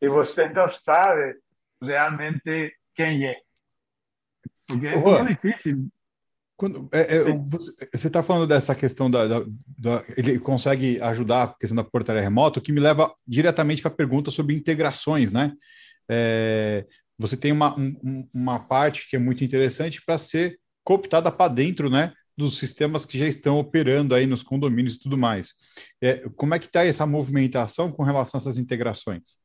[0.00, 1.38] e você não sabe
[1.82, 3.40] realmente quem é.
[4.70, 5.88] Porque é Juan, difícil.
[6.56, 7.38] Quando, é, é,
[7.92, 9.44] você está falando dessa questão da, da,
[9.78, 13.90] da, Ele consegue ajudar a questão da portaria remota, o que me leva diretamente para
[13.90, 15.52] a pergunta sobre integrações, né?
[16.08, 16.84] É,
[17.18, 21.88] você tem uma, um, uma parte que é muito interessante para ser cooptada para dentro,
[21.88, 22.12] né?
[22.36, 25.52] Dos sistemas que já estão operando aí nos condomínios e tudo mais.
[26.00, 29.40] É, como é que está essa movimentação com relação a essas integrações?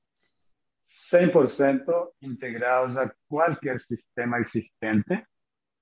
[1.15, 5.25] 100% integrados a qualquer sistema existente.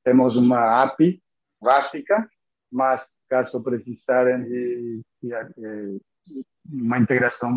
[0.03, 1.21] Temos uma API
[1.61, 2.29] básica,
[2.71, 7.51] mas caso precisarem de, de, de uma integração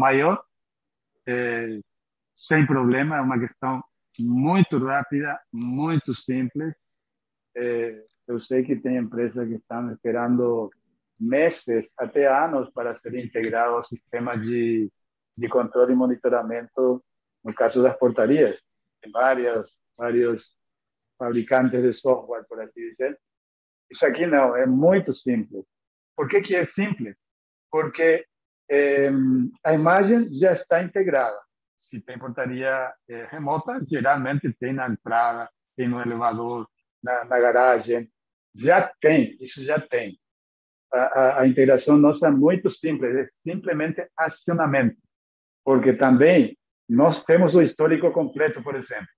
[1.28, 1.80] é,
[2.34, 3.82] sem problema, é uma questão
[4.18, 6.74] muito rápida, muito simples.
[7.54, 10.70] É, eu sei que tem empresas que estão esperando
[11.18, 14.90] meses, até anos, para ser integrado ao sistema de,
[15.36, 17.02] de controle e monitoramento
[17.46, 18.60] no caso das portarias.
[19.12, 20.52] vários, vários
[21.16, 23.16] fabricantes de software, por assim dizer.
[23.88, 25.64] Isso aqui não, é muito simples.
[26.16, 27.14] Por que, que é simples?
[27.70, 28.26] Porque
[28.68, 29.10] eh,
[29.62, 31.38] a imagem já está integrada.
[31.76, 36.68] Se tem portaria eh, remota, geralmente tem na entrada, tem no elevador,
[37.00, 38.10] na, na garagem.
[38.52, 40.18] Já tem, isso já tem.
[40.92, 44.96] A, a, a, integração nossa é muito simples, é simplesmente acionamento.
[45.64, 46.56] Porque também
[46.88, 49.08] nós temos o histórico completo, por exemplo.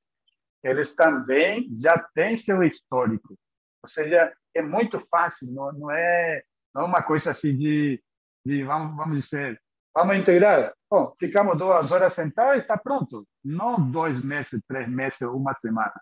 [0.62, 3.38] Eles também já têm seu histórico.
[3.83, 6.42] Ou seja, é muito fácil, não, não, é,
[6.74, 8.02] não é uma coisa assim de,
[8.44, 9.61] de vamos, vamos dizer,
[9.94, 10.74] vamos integrar.
[10.90, 13.26] Bom, ficamos duas horas sentados e está pronto.
[13.44, 15.94] Não dois meses, três meses, uma semana.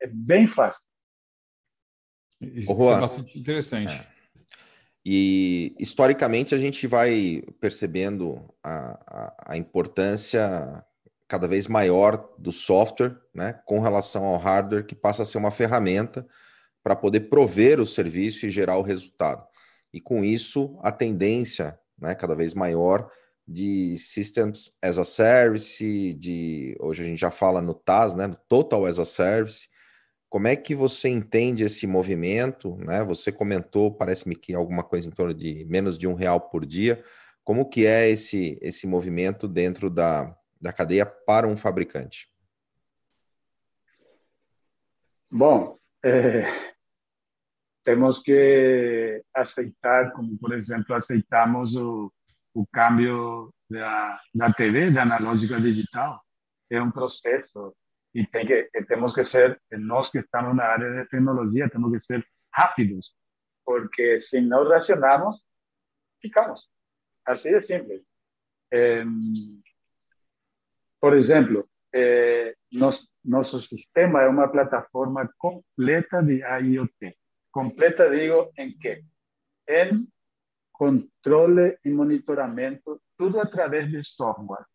[0.00, 0.86] É bem fácil.
[2.40, 3.92] Isso, isso é bastante interessante.
[3.92, 4.13] É.
[5.04, 10.82] E historicamente a gente vai percebendo a, a, a, importância
[11.28, 15.50] cada vez maior do software, né, com relação ao hardware, que passa a ser uma
[15.50, 16.26] ferramenta
[16.82, 19.44] para poder prover o serviço e gerar o resultado.
[19.92, 23.10] E com isso, a tendência, né, cada vez maior
[23.46, 28.36] de Systems as a Service, de hoje a gente já fala no TAS, né, no
[28.48, 29.68] Total as a Service,
[30.34, 32.74] como é que você entende esse movimento?
[32.78, 33.04] Né?
[33.04, 37.04] Você comentou, parece-me que alguma coisa em torno de menos de um real por dia.
[37.44, 42.28] Como que é esse, esse movimento dentro da, da cadeia para um fabricante?
[45.30, 46.46] Bom, é,
[47.84, 52.12] temos que aceitar, como por exemplo aceitamos o,
[52.52, 56.20] o câmbio da, da TV, da analógica digital.
[56.68, 57.72] É um processo
[58.14, 62.00] y que, tenemos que ser, los que estamos en la área de tecnología, tenemos que
[62.00, 62.24] ser
[62.56, 63.18] rápidos,
[63.64, 65.44] porque si no reaccionamos,
[66.20, 66.72] ficamos.
[67.24, 68.04] Así de simple.
[68.70, 69.04] Eh,
[71.00, 77.14] por ejemplo, eh, nos, nuestro sistema es una plataforma completa de IoT.
[77.50, 79.04] Completa digo en qué?
[79.66, 80.12] En
[80.70, 84.66] controle y monitoramiento, todo a través de software.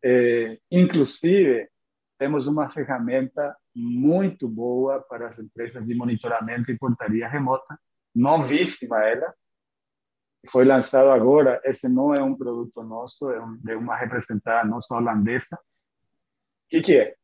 [0.00, 1.71] Eh, inclusive,
[2.22, 7.76] temos uma ferramenta muito boa para as empresas de monitoramento e portaria remota,
[8.14, 9.34] novíssima ela,
[10.46, 11.60] foi lançado agora.
[11.64, 15.56] Esse não é um produto nosso, é, um, é uma representada nossa holandesa.
[15.56, 17.16] O que, que é?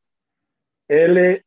[0.88, 1.44] Ele,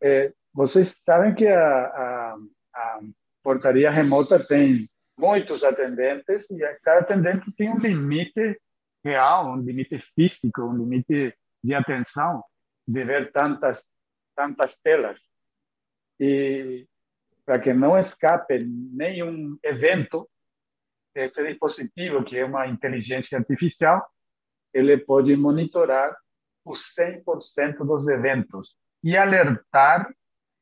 [0.00, 2.36] é, vocês sabem que a, a,
[2.72, 3.00] a
[3.42, 4.86] portaria remota tem
[5.18, 8.60] muitos atendentes e cada atendente tem um limite
[9.04, 12.44] real, um limite físico, um limite de atenção
[12.86, 13.88] de ver tantas,
[14.34, 15.26] tantas telas.
[16.18, 16.86] E
[17.44, 20.28] para que não escape nenhum evento,
[21.14, 24.06] este dispositivo, que é uma inteligência artificial,
[24.72, 26.16] ele pode monitorar
[26.64, 30.08] os 100% dos eventos e alertar,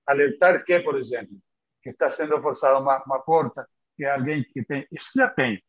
[0.06, 1.36] alertar que, por exemplo,
[1.82, 5.62] que está sendo forçada uma, uma porta, que alguém que tem, isso já tem,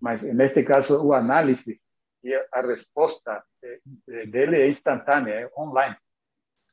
[0.00, 1.80] mas neste caso o análise
[2.22, 3.42] e a resposta
[4.28, 5.96] dele é instantânea, é online.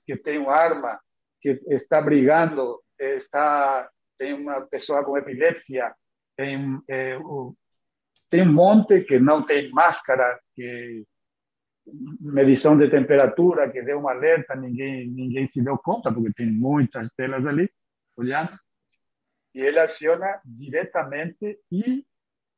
[0.05, 0.99] Que tem uma arma,
[1.41, 5.93] que está brigando, está tem uma pessoa com epilepsia,
[6.35, 7.55] tem é, o,
[8.29, 11.05] tem um monte que não tem máscara, que
[12.19, 17.09] medição de temperatura, que deu um alerta, ninguém ninguém se deu conta porque tem muitas
[17.15, 17.69] telas ali
[18.17, 18.57] olhando.
[19.53, 22.05] E ele aciona diretamente e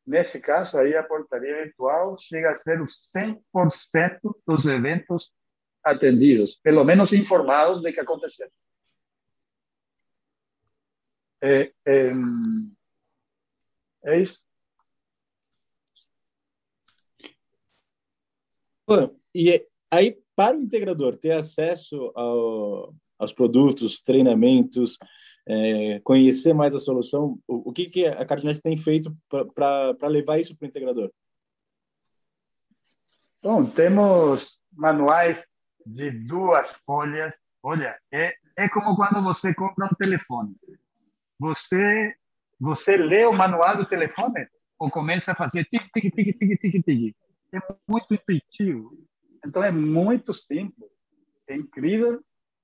[0.10, 5.32] Nesse caso, aí a portaria virtual chega a ser os 100% dos eventos
[5.84, 8.52] atendidos, pelo menos informados de que aconteceram.
[11.40, 12.12] É, é,
[14.06, 14.42] é isso.
[19.36, 24.98] E aí, para o integrador ter acesso ao, aos produtos, treinamentos,
[25.48, 29.16] é, conhecer mais a solução, o, o que, que a Cardinete tem feito
[29.56, 31.12] para levar isso para o integrador?
[33.42, 35.48] Bom, temos manuais
[35.86, 37.36] de duas folhas.
[37.64, 40.56] Olha, é, é como quando você compra um telefone.
[41.40, 42.16] Você
[42.60, 44.46] você lê o manual do telefone
[44.78, 47.16] ou começa a fazer tic tic tic tic tic tic.
[47.54, 48.92] É muito intuitivo.
[49.46, 50.92] Então é muito simples.
[51.48, 52.22] É incrível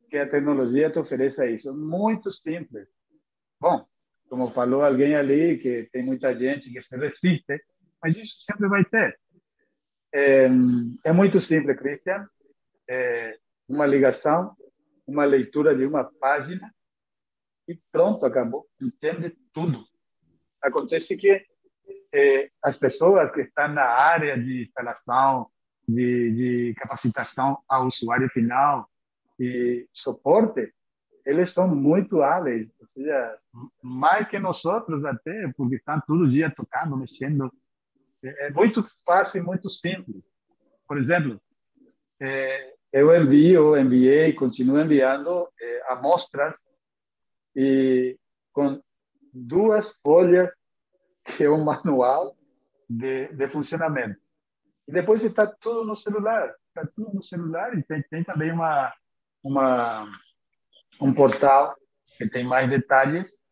[0.10, 1.74] que a tecnologia te ofereça isso.
[1.74, 2.88] Muito simples.
[3.60, 3.86] Bom,
[4.30, 7.64] como falou alguém ali, que tem muita gente que se resiste,
[8.02, 9.20] mas isso sempre vai ter.
[10.14, 10.48] É,
[11.04, 12.28] é muito simples, Christian.
[12.90, 13.38] É
[13.68, 14.56] uma ligação,
[15.08, 16.74] uma leitura de uma página
[17.68, 18.68] e pronto, acabou.
[18.82, 19.84] Entende tudo.
[20.62, 21.44] Acontece que
[22.14, 25.50] é, as pessoas que estão na área de instalação,
[25.88, 28.90] de, de capacitação ao usuário final
[29.40, 30.74] e suporte,
[31.26, 33.38] eles são muito hábeis, ou seja,
[33.82, 37.52] mais que nós outros até, porque estão todo dia tocando, mexendo.
[38.24, 40.24] É muito fácil, muito simples.
[40.88, 41.42] Por exemplo,
[42.20, 46.60] é, eu envio, enviei, continuo enviando é, amostras
[47.56, 48.18] e
[48.54, 48.82] com
[49.34, 50.56] duas folhas
[51.26, 52.38] que é um manual
[52.90, 54.20] de, de funcionamento.
[54.88, 58.94] E depois está tudo no celular, está tudo no celular e tem, tem também uma
[59.46, 60.12] uma
[61.00, 61.76] um portal
[62.18, 63.46] que tem mais detalhes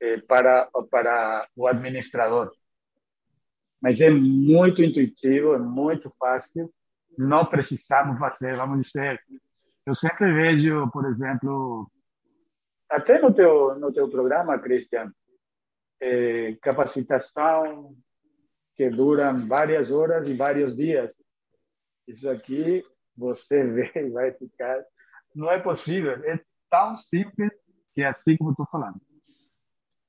[0.00, 2.52] eh, para para o administrador.
[3.80, 6.72] Mas é muito intuitivo, é muito fácil.
[7.16, 9.18] Não precisamos fazer, vamos dizer.
[9.86, 11.90] Eu sempre vejo, por exemplo,
[12.90, 15.10] até no teu no teu programa, Christian,
[16.00, 17.96] eh, capacitação
[18.76, 21.14] que duram várias horas e vários dias.
[22.06, 22.84] Isso aqui
[23.16, 24.84] você vê e vai ficar.
[25.34, 26.12] Não é possível.
[26.24, 27.50] É tão simples
[27.94, 29.00] que é assim como estou falando.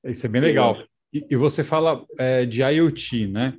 [0.03, 0.77] Isso é bem legal.
[1.13, 3.57] E, e você fala é, de IoT, né?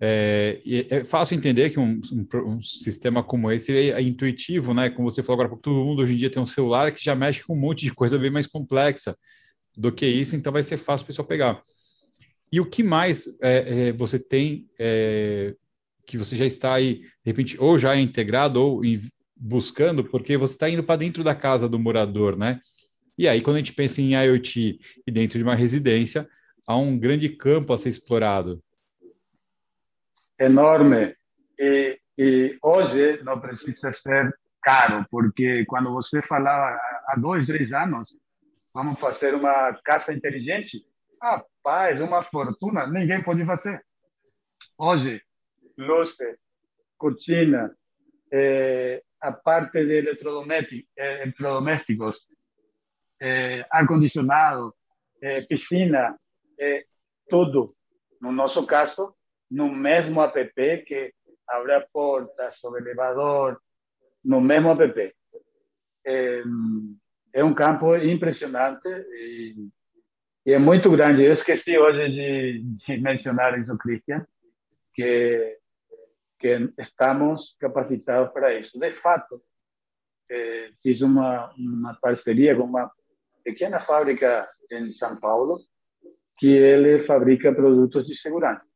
[0.00, 0.60] É,
[0.90, 4.90] é, fácil entender que um, um, um, sistema como esse é intuitivo, né?
[4.90, 7.42] Como você falou agora, todo mundo hoje em dia tem um celular que já mexe
[7.42, 9.16] com um monte de coisa bem mais complexa
[9.74, 11.62] do que isso, então vai ser fácil o pessoal pegar.
[12.52, 15.54] E o que mais é, é, você tem é,
[16.06, 19.00] que você já está aí, de repente, ou já é integrado ou em,
[19.36, 22.60] buscando, porque você está indo para dentro da casa do morador, né?
[23.18, 26.28] E aí, quando a gente pensa em IoT e dentro de uma residência,
[26.66, 28.62] há um grande campo a ser explorado.
[30.38, 31.14] Enorme.
[31.58, 36.78] E, e hoje não precisa ser caro, porque quando você falava
[37.08, 38.18] há dois, três anos,
[38.74, 40.84] vamos fazer uma casa inteligente,
[41.20, 43.82] Rapaz, uma fortuna, ninguém pode fazer.
[44.78, 45.22] Hoje,
[45.76, 46.16] luzes,
[46.98, 47.74] cortina,
[48.30, 52.28] eh, a parte de eh, eletrodomésticos
[53.20, 54.76] eh, ar-condicionado,
[55.20, 56.16] eh, piscina,
[57.28, 57.74] tudo.
[58.20, 59.16] No nosso caso,
[59.50, 61.12] no mesmo app que
[61.48, 63.60] abre a porta, sobre elevador,
[64.24, 65.14] no mesmo app.
[66.04, 66.42] É,
[67.42, 68.88] um campo impressionante
[70.46, 71.24] e é muito grande.
[71.24, 74.24] Eu esqueci hoje de, de mencionar isso, Cristian,
[74.94, 75.58] que,
[76.38, 78.78] que estamos capacitados para isso.
[78.78, 79.42] De fato,
[80.30, 82.90] eh, fiz uma, uma parceria com uma
[83.42, 85.60] pequena fábrica em São Paulo
[86.36, 88.68] que ele fabrica produtos de segurança.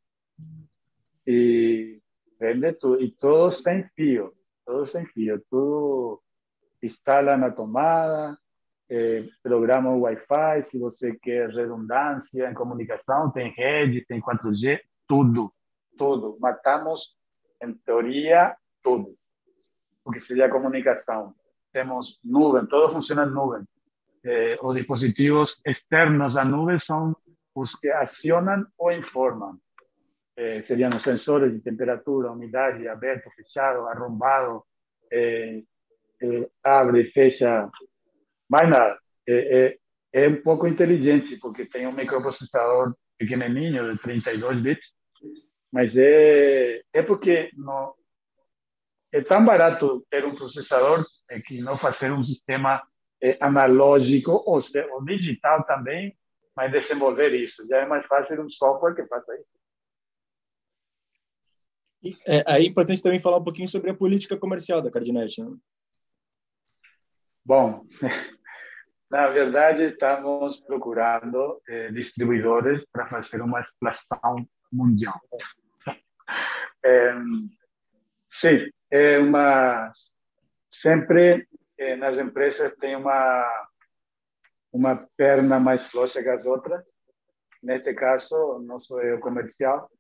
[1.26, 2.00] E
[2.38, 4.32] vende tudo, e todo sem fio,
[4.64, 6.22] todo sem fio, tudo
[6.82, 8.38] instala na tomada,
[8.88, 15.52] eh, programa Wi-Fi, se você quer redundância em comunicação, tem rede, tem 4G, tudo,
[15.98, 16.38] tudo.
[16.40, 17.14] Matamos,
[17.62, 19.14] em teoria, tudo.
[20.04, 21.34] O que seria comunicação.
[21.72, 23.64] Temos nuvem, tudo funciona em nuvem.
[24.24, 27.16] Eh, os dispositivos externos da nuvem são
[27.54, 29.58] os que acionam ou informam.
[30.36, 34.64] Eh, seriam os sensores de temperatura, umidade, aberto, fechado, arrombado,
[35.12, 35.62] eh,
[36.22, 37.70] eh abre, fecha
[38.48, 38.98] mais nada.
[39.26, 39.78] É, é,
[40.12, 44.94] é um pouco inteligente, porque tem um microprocessador pequenininho, de 32 bits,
[45.72, 47.94] mas é, é porque não,
[49.12, 52.82] é tão barato ter um processador é que não fazer um sistema
[53.22, 54.60] é, analógico ou,
[54.92, 56.16] ou digital também,
[56.56, 57.66] mas desenvolver isso.
[57.68, 59.60] Já é mais fácil um software que faça isso.
[62.26, 65.40] É, é importante também falar um pouquinho sobre a política comercial da Cardinet.
[65.42, 65.54] Né?
[67.44, 67.86] Bom,
[69.10, 75.20] Na verdade, estamos procurando eh, distribuidores para fazer uma expansão mundial.
[76.84, 77.14] É,
[78.30, 79.92] sim, é uma
[80.70, 81.46] sempre
[81.78, 83.46] eh, nas empresas tem uma
[84.72, 86.84] uma perna mais floxa que as outras.
[87.62, 89.90] Neste caso, nosso é o comercial,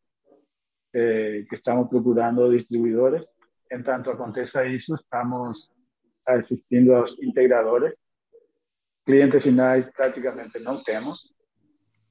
[0.94, 3.26] eh, que estamos procurando distribuidores.
[3.70, 5.70] Enquanto aconteça isso, estamos
[6.26, 7.98] assistindo aos integradores
[9.04, 11.34] Clientes finais praticamente não temos,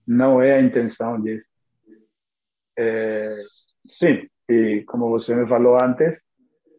[0.05, 1.45] não é a intenção disso.
[2.77, 3.41] É,
[3.89, 6.21] sim, e como você me falou antes,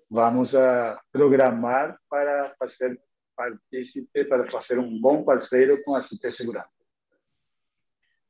[0.09, 2.99] vamos a programar para fazer
[3.37, 6.69] partícipe, para fazer um bom parceiro com a CT Segurança.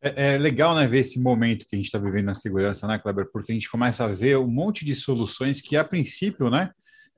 [0.03, 2.99] É, é, legal, né, ver esse momento que a gente está vivendo na segurança, né,
[2.99, 3.31] Kleber?
[3.31, 6.73] Porque a gente começa a ver um monte de soluções que, a princípio, né,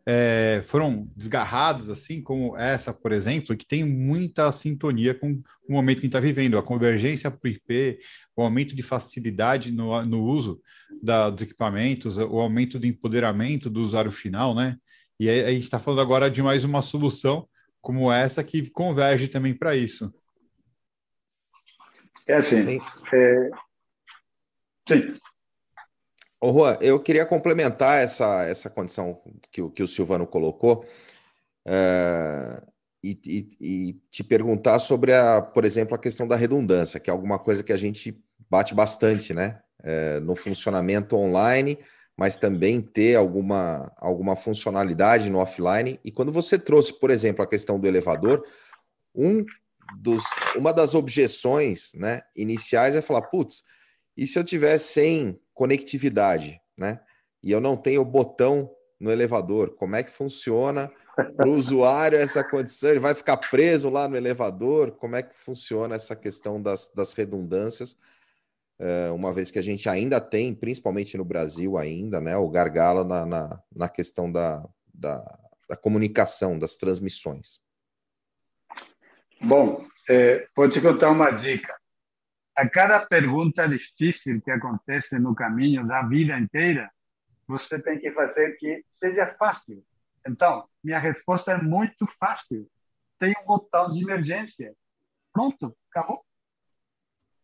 [0.04, 6.00] é, foram desgarrados, assim como essa, por exemplo, que tem muita sintonia com o momento
[6.00, 8.00] que a gente está vivendo, a convergência para o IP,
[8.36, 10.60] o aumento de facilidade no, no uso
[11.02, 14.76] da, dos equipamentos, o aumento do empoderamento do usuário final, né?
[15.20, 17.48] E aí, a gente está falando agora de mais uma solução
[17.80, 20.12] como essa que converge também para isso.
[22.26, 22.62] É assim.
[22.62, 22.80] Sim.
[23.12, 23.50] É...
[24.88, 25.16] Sim.
[26.44, 30.84] Ô, Juan, eu queria complementar essa, essa condição que, que o Silvano colocou
[31.64, 32.60] é,
[33.00, 37.12] e, e, e, te perguntar sobre, a, por exemplo, a questão da redundância, que é
[37.12, 38.20] alguma coisa que a gente
[38.50, 39.62] bate bastante, né?
[39.84, 41.78] É, no funcionamento online,
[42.16, 46.00] mas também ter alguma, alguma funcionalidade no offline.
[46.04, 48.44] E quando você trouxe, por exemplo, a questão do elevador,
[49.14, 49.44] um
[49.96, 50.24] dos,
[50.56, 53.62] uma das objeções né, iniciais é falar, putz,
[54.16, 57.00] e se eu tiver sem conectividade, né?
[57.42, 60.90] E eu não tenho botão no elevador, como é que funciona
[61.36, 62.90] para o usuário essa condição?
[62.90, 64.92] Ele vai ficar preso lá no elevador?
[64.92, 67.96] Como é que funciona essa questão das, das redundâncias?
[68.78, 73.04] É, uma vez que a gente ainda tem, principalmente no Brasil ainda, né, o gargalo
[73.04, 75.38] na, na, na questão da, da,
[75.68, 77.60] da, comunicação, das transmissões.
[79.40, 81.76] Bom, é, vou te contar uma dica
[82.54, 86.90] a cada pergunta difícil que acontece no caminho da vida inteira,
[87.46, 89.84] você tem que fazer que seja fácil.
[90.26, 92.68] Então, minha resposta é muito fácil.
[93.18, 94.74] Tem um botão de emergência.
[95.32, 96.24] Pronto, acabou.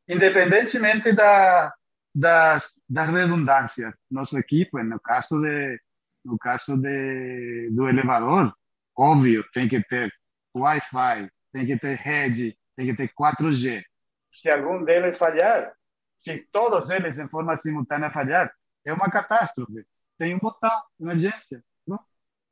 [0.06, 1.74] Independentemente da,
[2.14, 5.80] das, das redundâncias, nosso equipe, no caso de
[6.24, 8.54] no caso de, do elevador,
[8.94, 10.12] óbvio, tem que ter
[10.54, 13.82] Wi-Fi, tem que ter rede, tem que ter 4G
[14.30, 15.72] se algum deles falhar,
[16.18, 18.52] se todos eles em forma simultânea falhar,
[18.84, 19.86] é uma catástrofe.
[20.18, 20.70] Tem um botão,
[21.00, 21.62] emergência.
[21.86, 21.98] Não,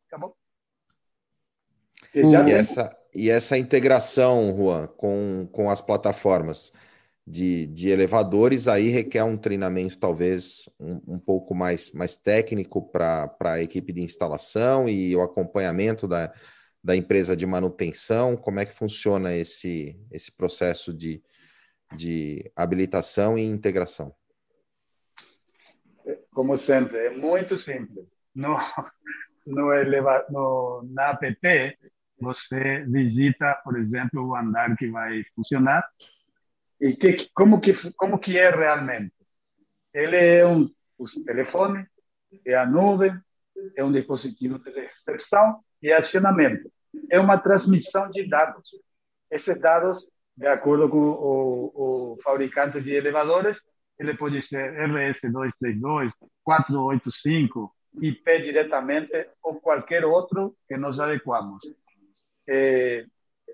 [0.07, 0.37] acabou.
[2.15, 6.73] E, e essa, e essa integração, Juan, com, com as plataformas
[7.27, 13.35] de, de elevadores, aí requer um treinamento talvez um, um pouco mais, mais técnico para
[13.41, 16.33] a equipe de instalação e o acompanhamento da,
[16.83, 18.37] da empresa de manutenção.
[18.37, 21.21] Como é que funciona esse, esse processo de,
[21.97, 24.15] de habilitação e integração?
[26.33, 28.07] Como sempre, é muito simples.
[28.35, 28.57] No,
[29.47, 31.79] no, eleva, no, na app,
[32.21, 35.89] você digita, por exemplo, o andar que vai funcionar
[36.81, 39.15] e que, como, que, como que é realmente.
[39.93, 40.69] Ele é um
[41.25, 41.87] telefone,
[42.45, 43.19] é a nuvem,
[43.77, 46.71] é um dispositivo de recepção e acionamento.
[47.11, 48.71] É uma transmissão de dados.
[49.31, 50.07] Esses dados
[50.37, 53.63] de acordo com o, o fabricante de elevadores,
[53.99, 56.13] ele pode ser RS232,
[56.45, 61.63] 485, IP diretamente ou qualquer outro que nós adequamos.
[62.49, 63.07] É,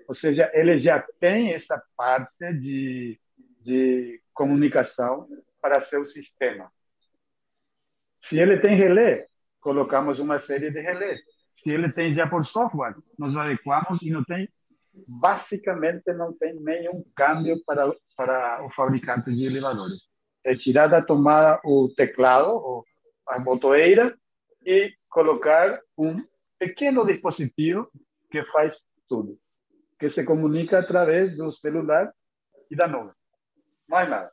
[0.07, 3.19] ou seja, ele já tem essa parte de,
[3.61, 5.27] de comunicação
[5.61, 6.69] para seu sistema.
[8.19, 9.27] Se ele tem relé,
[9.61, 11.19] colocamos uma série de relés.
[11.53, 14.49] Se ele tem já por software, nós adequamos e não tem
[15.07, 20.07] basicamente não tem nenhum câmbio para, para o fabricante de elevadores.
[20.43, 22.83] É tirar da tomada o teclado,
[23.27, 24.15] a botoeira,
[24.65, 26.23] e colocar um
[26.57, 27.89] pequeno dispositivo
[28.31, 29.37] que faz tudo,
[29.99, 32.13] que se comunica através do celular
[32.69, 33.13] e da nuvem.
[33.87, 34.31] Mais nada.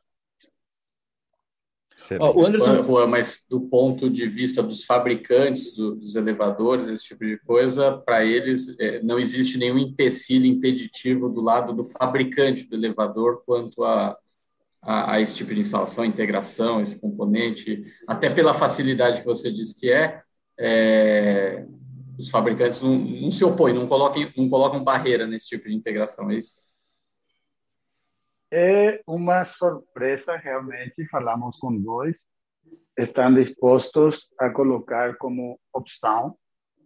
[2.19, 3.07] Oh, o Anderson...
[3.07, 8.75] Mas do ponto de vista dos fabricantes dos elevadores, esse tipo de coisa, para eles
[8.79, 14.17] é, não existe nenhum empecilho impeditivo do lado do fabricante do elevador quanto a,
[14.81, 19.79] a, a, esse tipo de instalação, integração, esse componente, até pela facilidade que você disse
[19.79, 20.21] que é,
[20.59, 21.65] é
[22.17, 26.29] os fabricantes não, não, se opõem, não colocam, não colocam barreira nesse tipo de integração,
[26.29, 26.55] é isso?
[28.51, 31.07] É uma surpresa realmente.
[31.09, 32.27] Falamos com dois,
[32.97, 36.37] estão dispostos a colocar como opção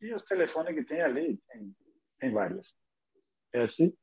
[0.01, 1.73] E os telefones que tem ali, tem,
[2.19, 2.75] tem vários.
[3.53, 3.97] É assim?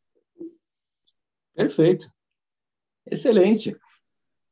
[1.53, 2.09] Perfeito.
[3.05, 3.77] Excelente.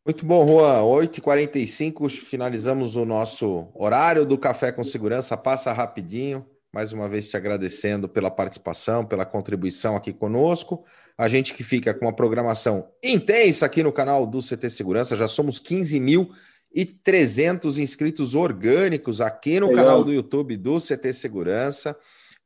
[0.05, 0.83] Muito bom, Juan.
[0.83, 5.35] 8h45, finalizamos o nosso horário do Café com Segurança.
[5.35, 6.45] Passa rapidinho.
[6.71, 10.85] Mais uma vez te agradecendo pela participação, pela contribuição aqui conosco.
[11.17, 15.27] A gente que fica com uma programação intensa aqui no canal do CT Segurança, já
[15.27, 19.85] somos 15.300 inscritos orgânicos aqui no Legal.
[19.85, 21.97] canal do YouTube do CT Segurança.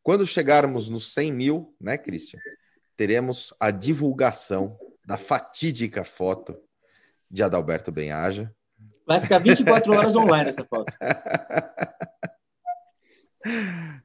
[0.02, 2.40] Quando chegarmos nos 100 mil, né, Christian?
[2.96, 6.58] Teremos a divulgação da fatídica foto
[7.30, 8.52] de Adalberto Benhaja.
[9.06, 10.94] Vai ficar 24 horas online essa foto.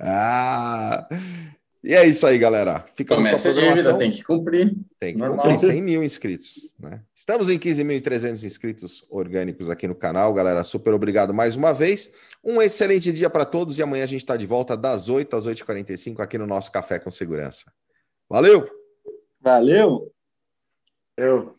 [0.01, 1.07] ah,
[1.85, 2.83] e é isso aí, galera.
[2.95, 4.75] Ficamos Começa com a dívida, tem que cumprir.
[4.99, 5.51] Tem que Normal.
[5.51, 6.73] cumprir 100 mil inscritos.
[6.79, 7.03] Né?
[7.15, 10.65] Estamos em 15.300 inscritos orgânicos aqui no canal, galera.
[10.65, 12.11] Super obrigado mais uma vez.
[12.43, 15.47] Um excelente dia para todos e amanhã a gente está de volta das 8 às
[15.47, 17.71] 8h45 aqui no nosso Café com Segurança.
[18.31, 18.67] Valeu!
[19.39, 20.11] Valeu!
[21.19, 21.55] Eu.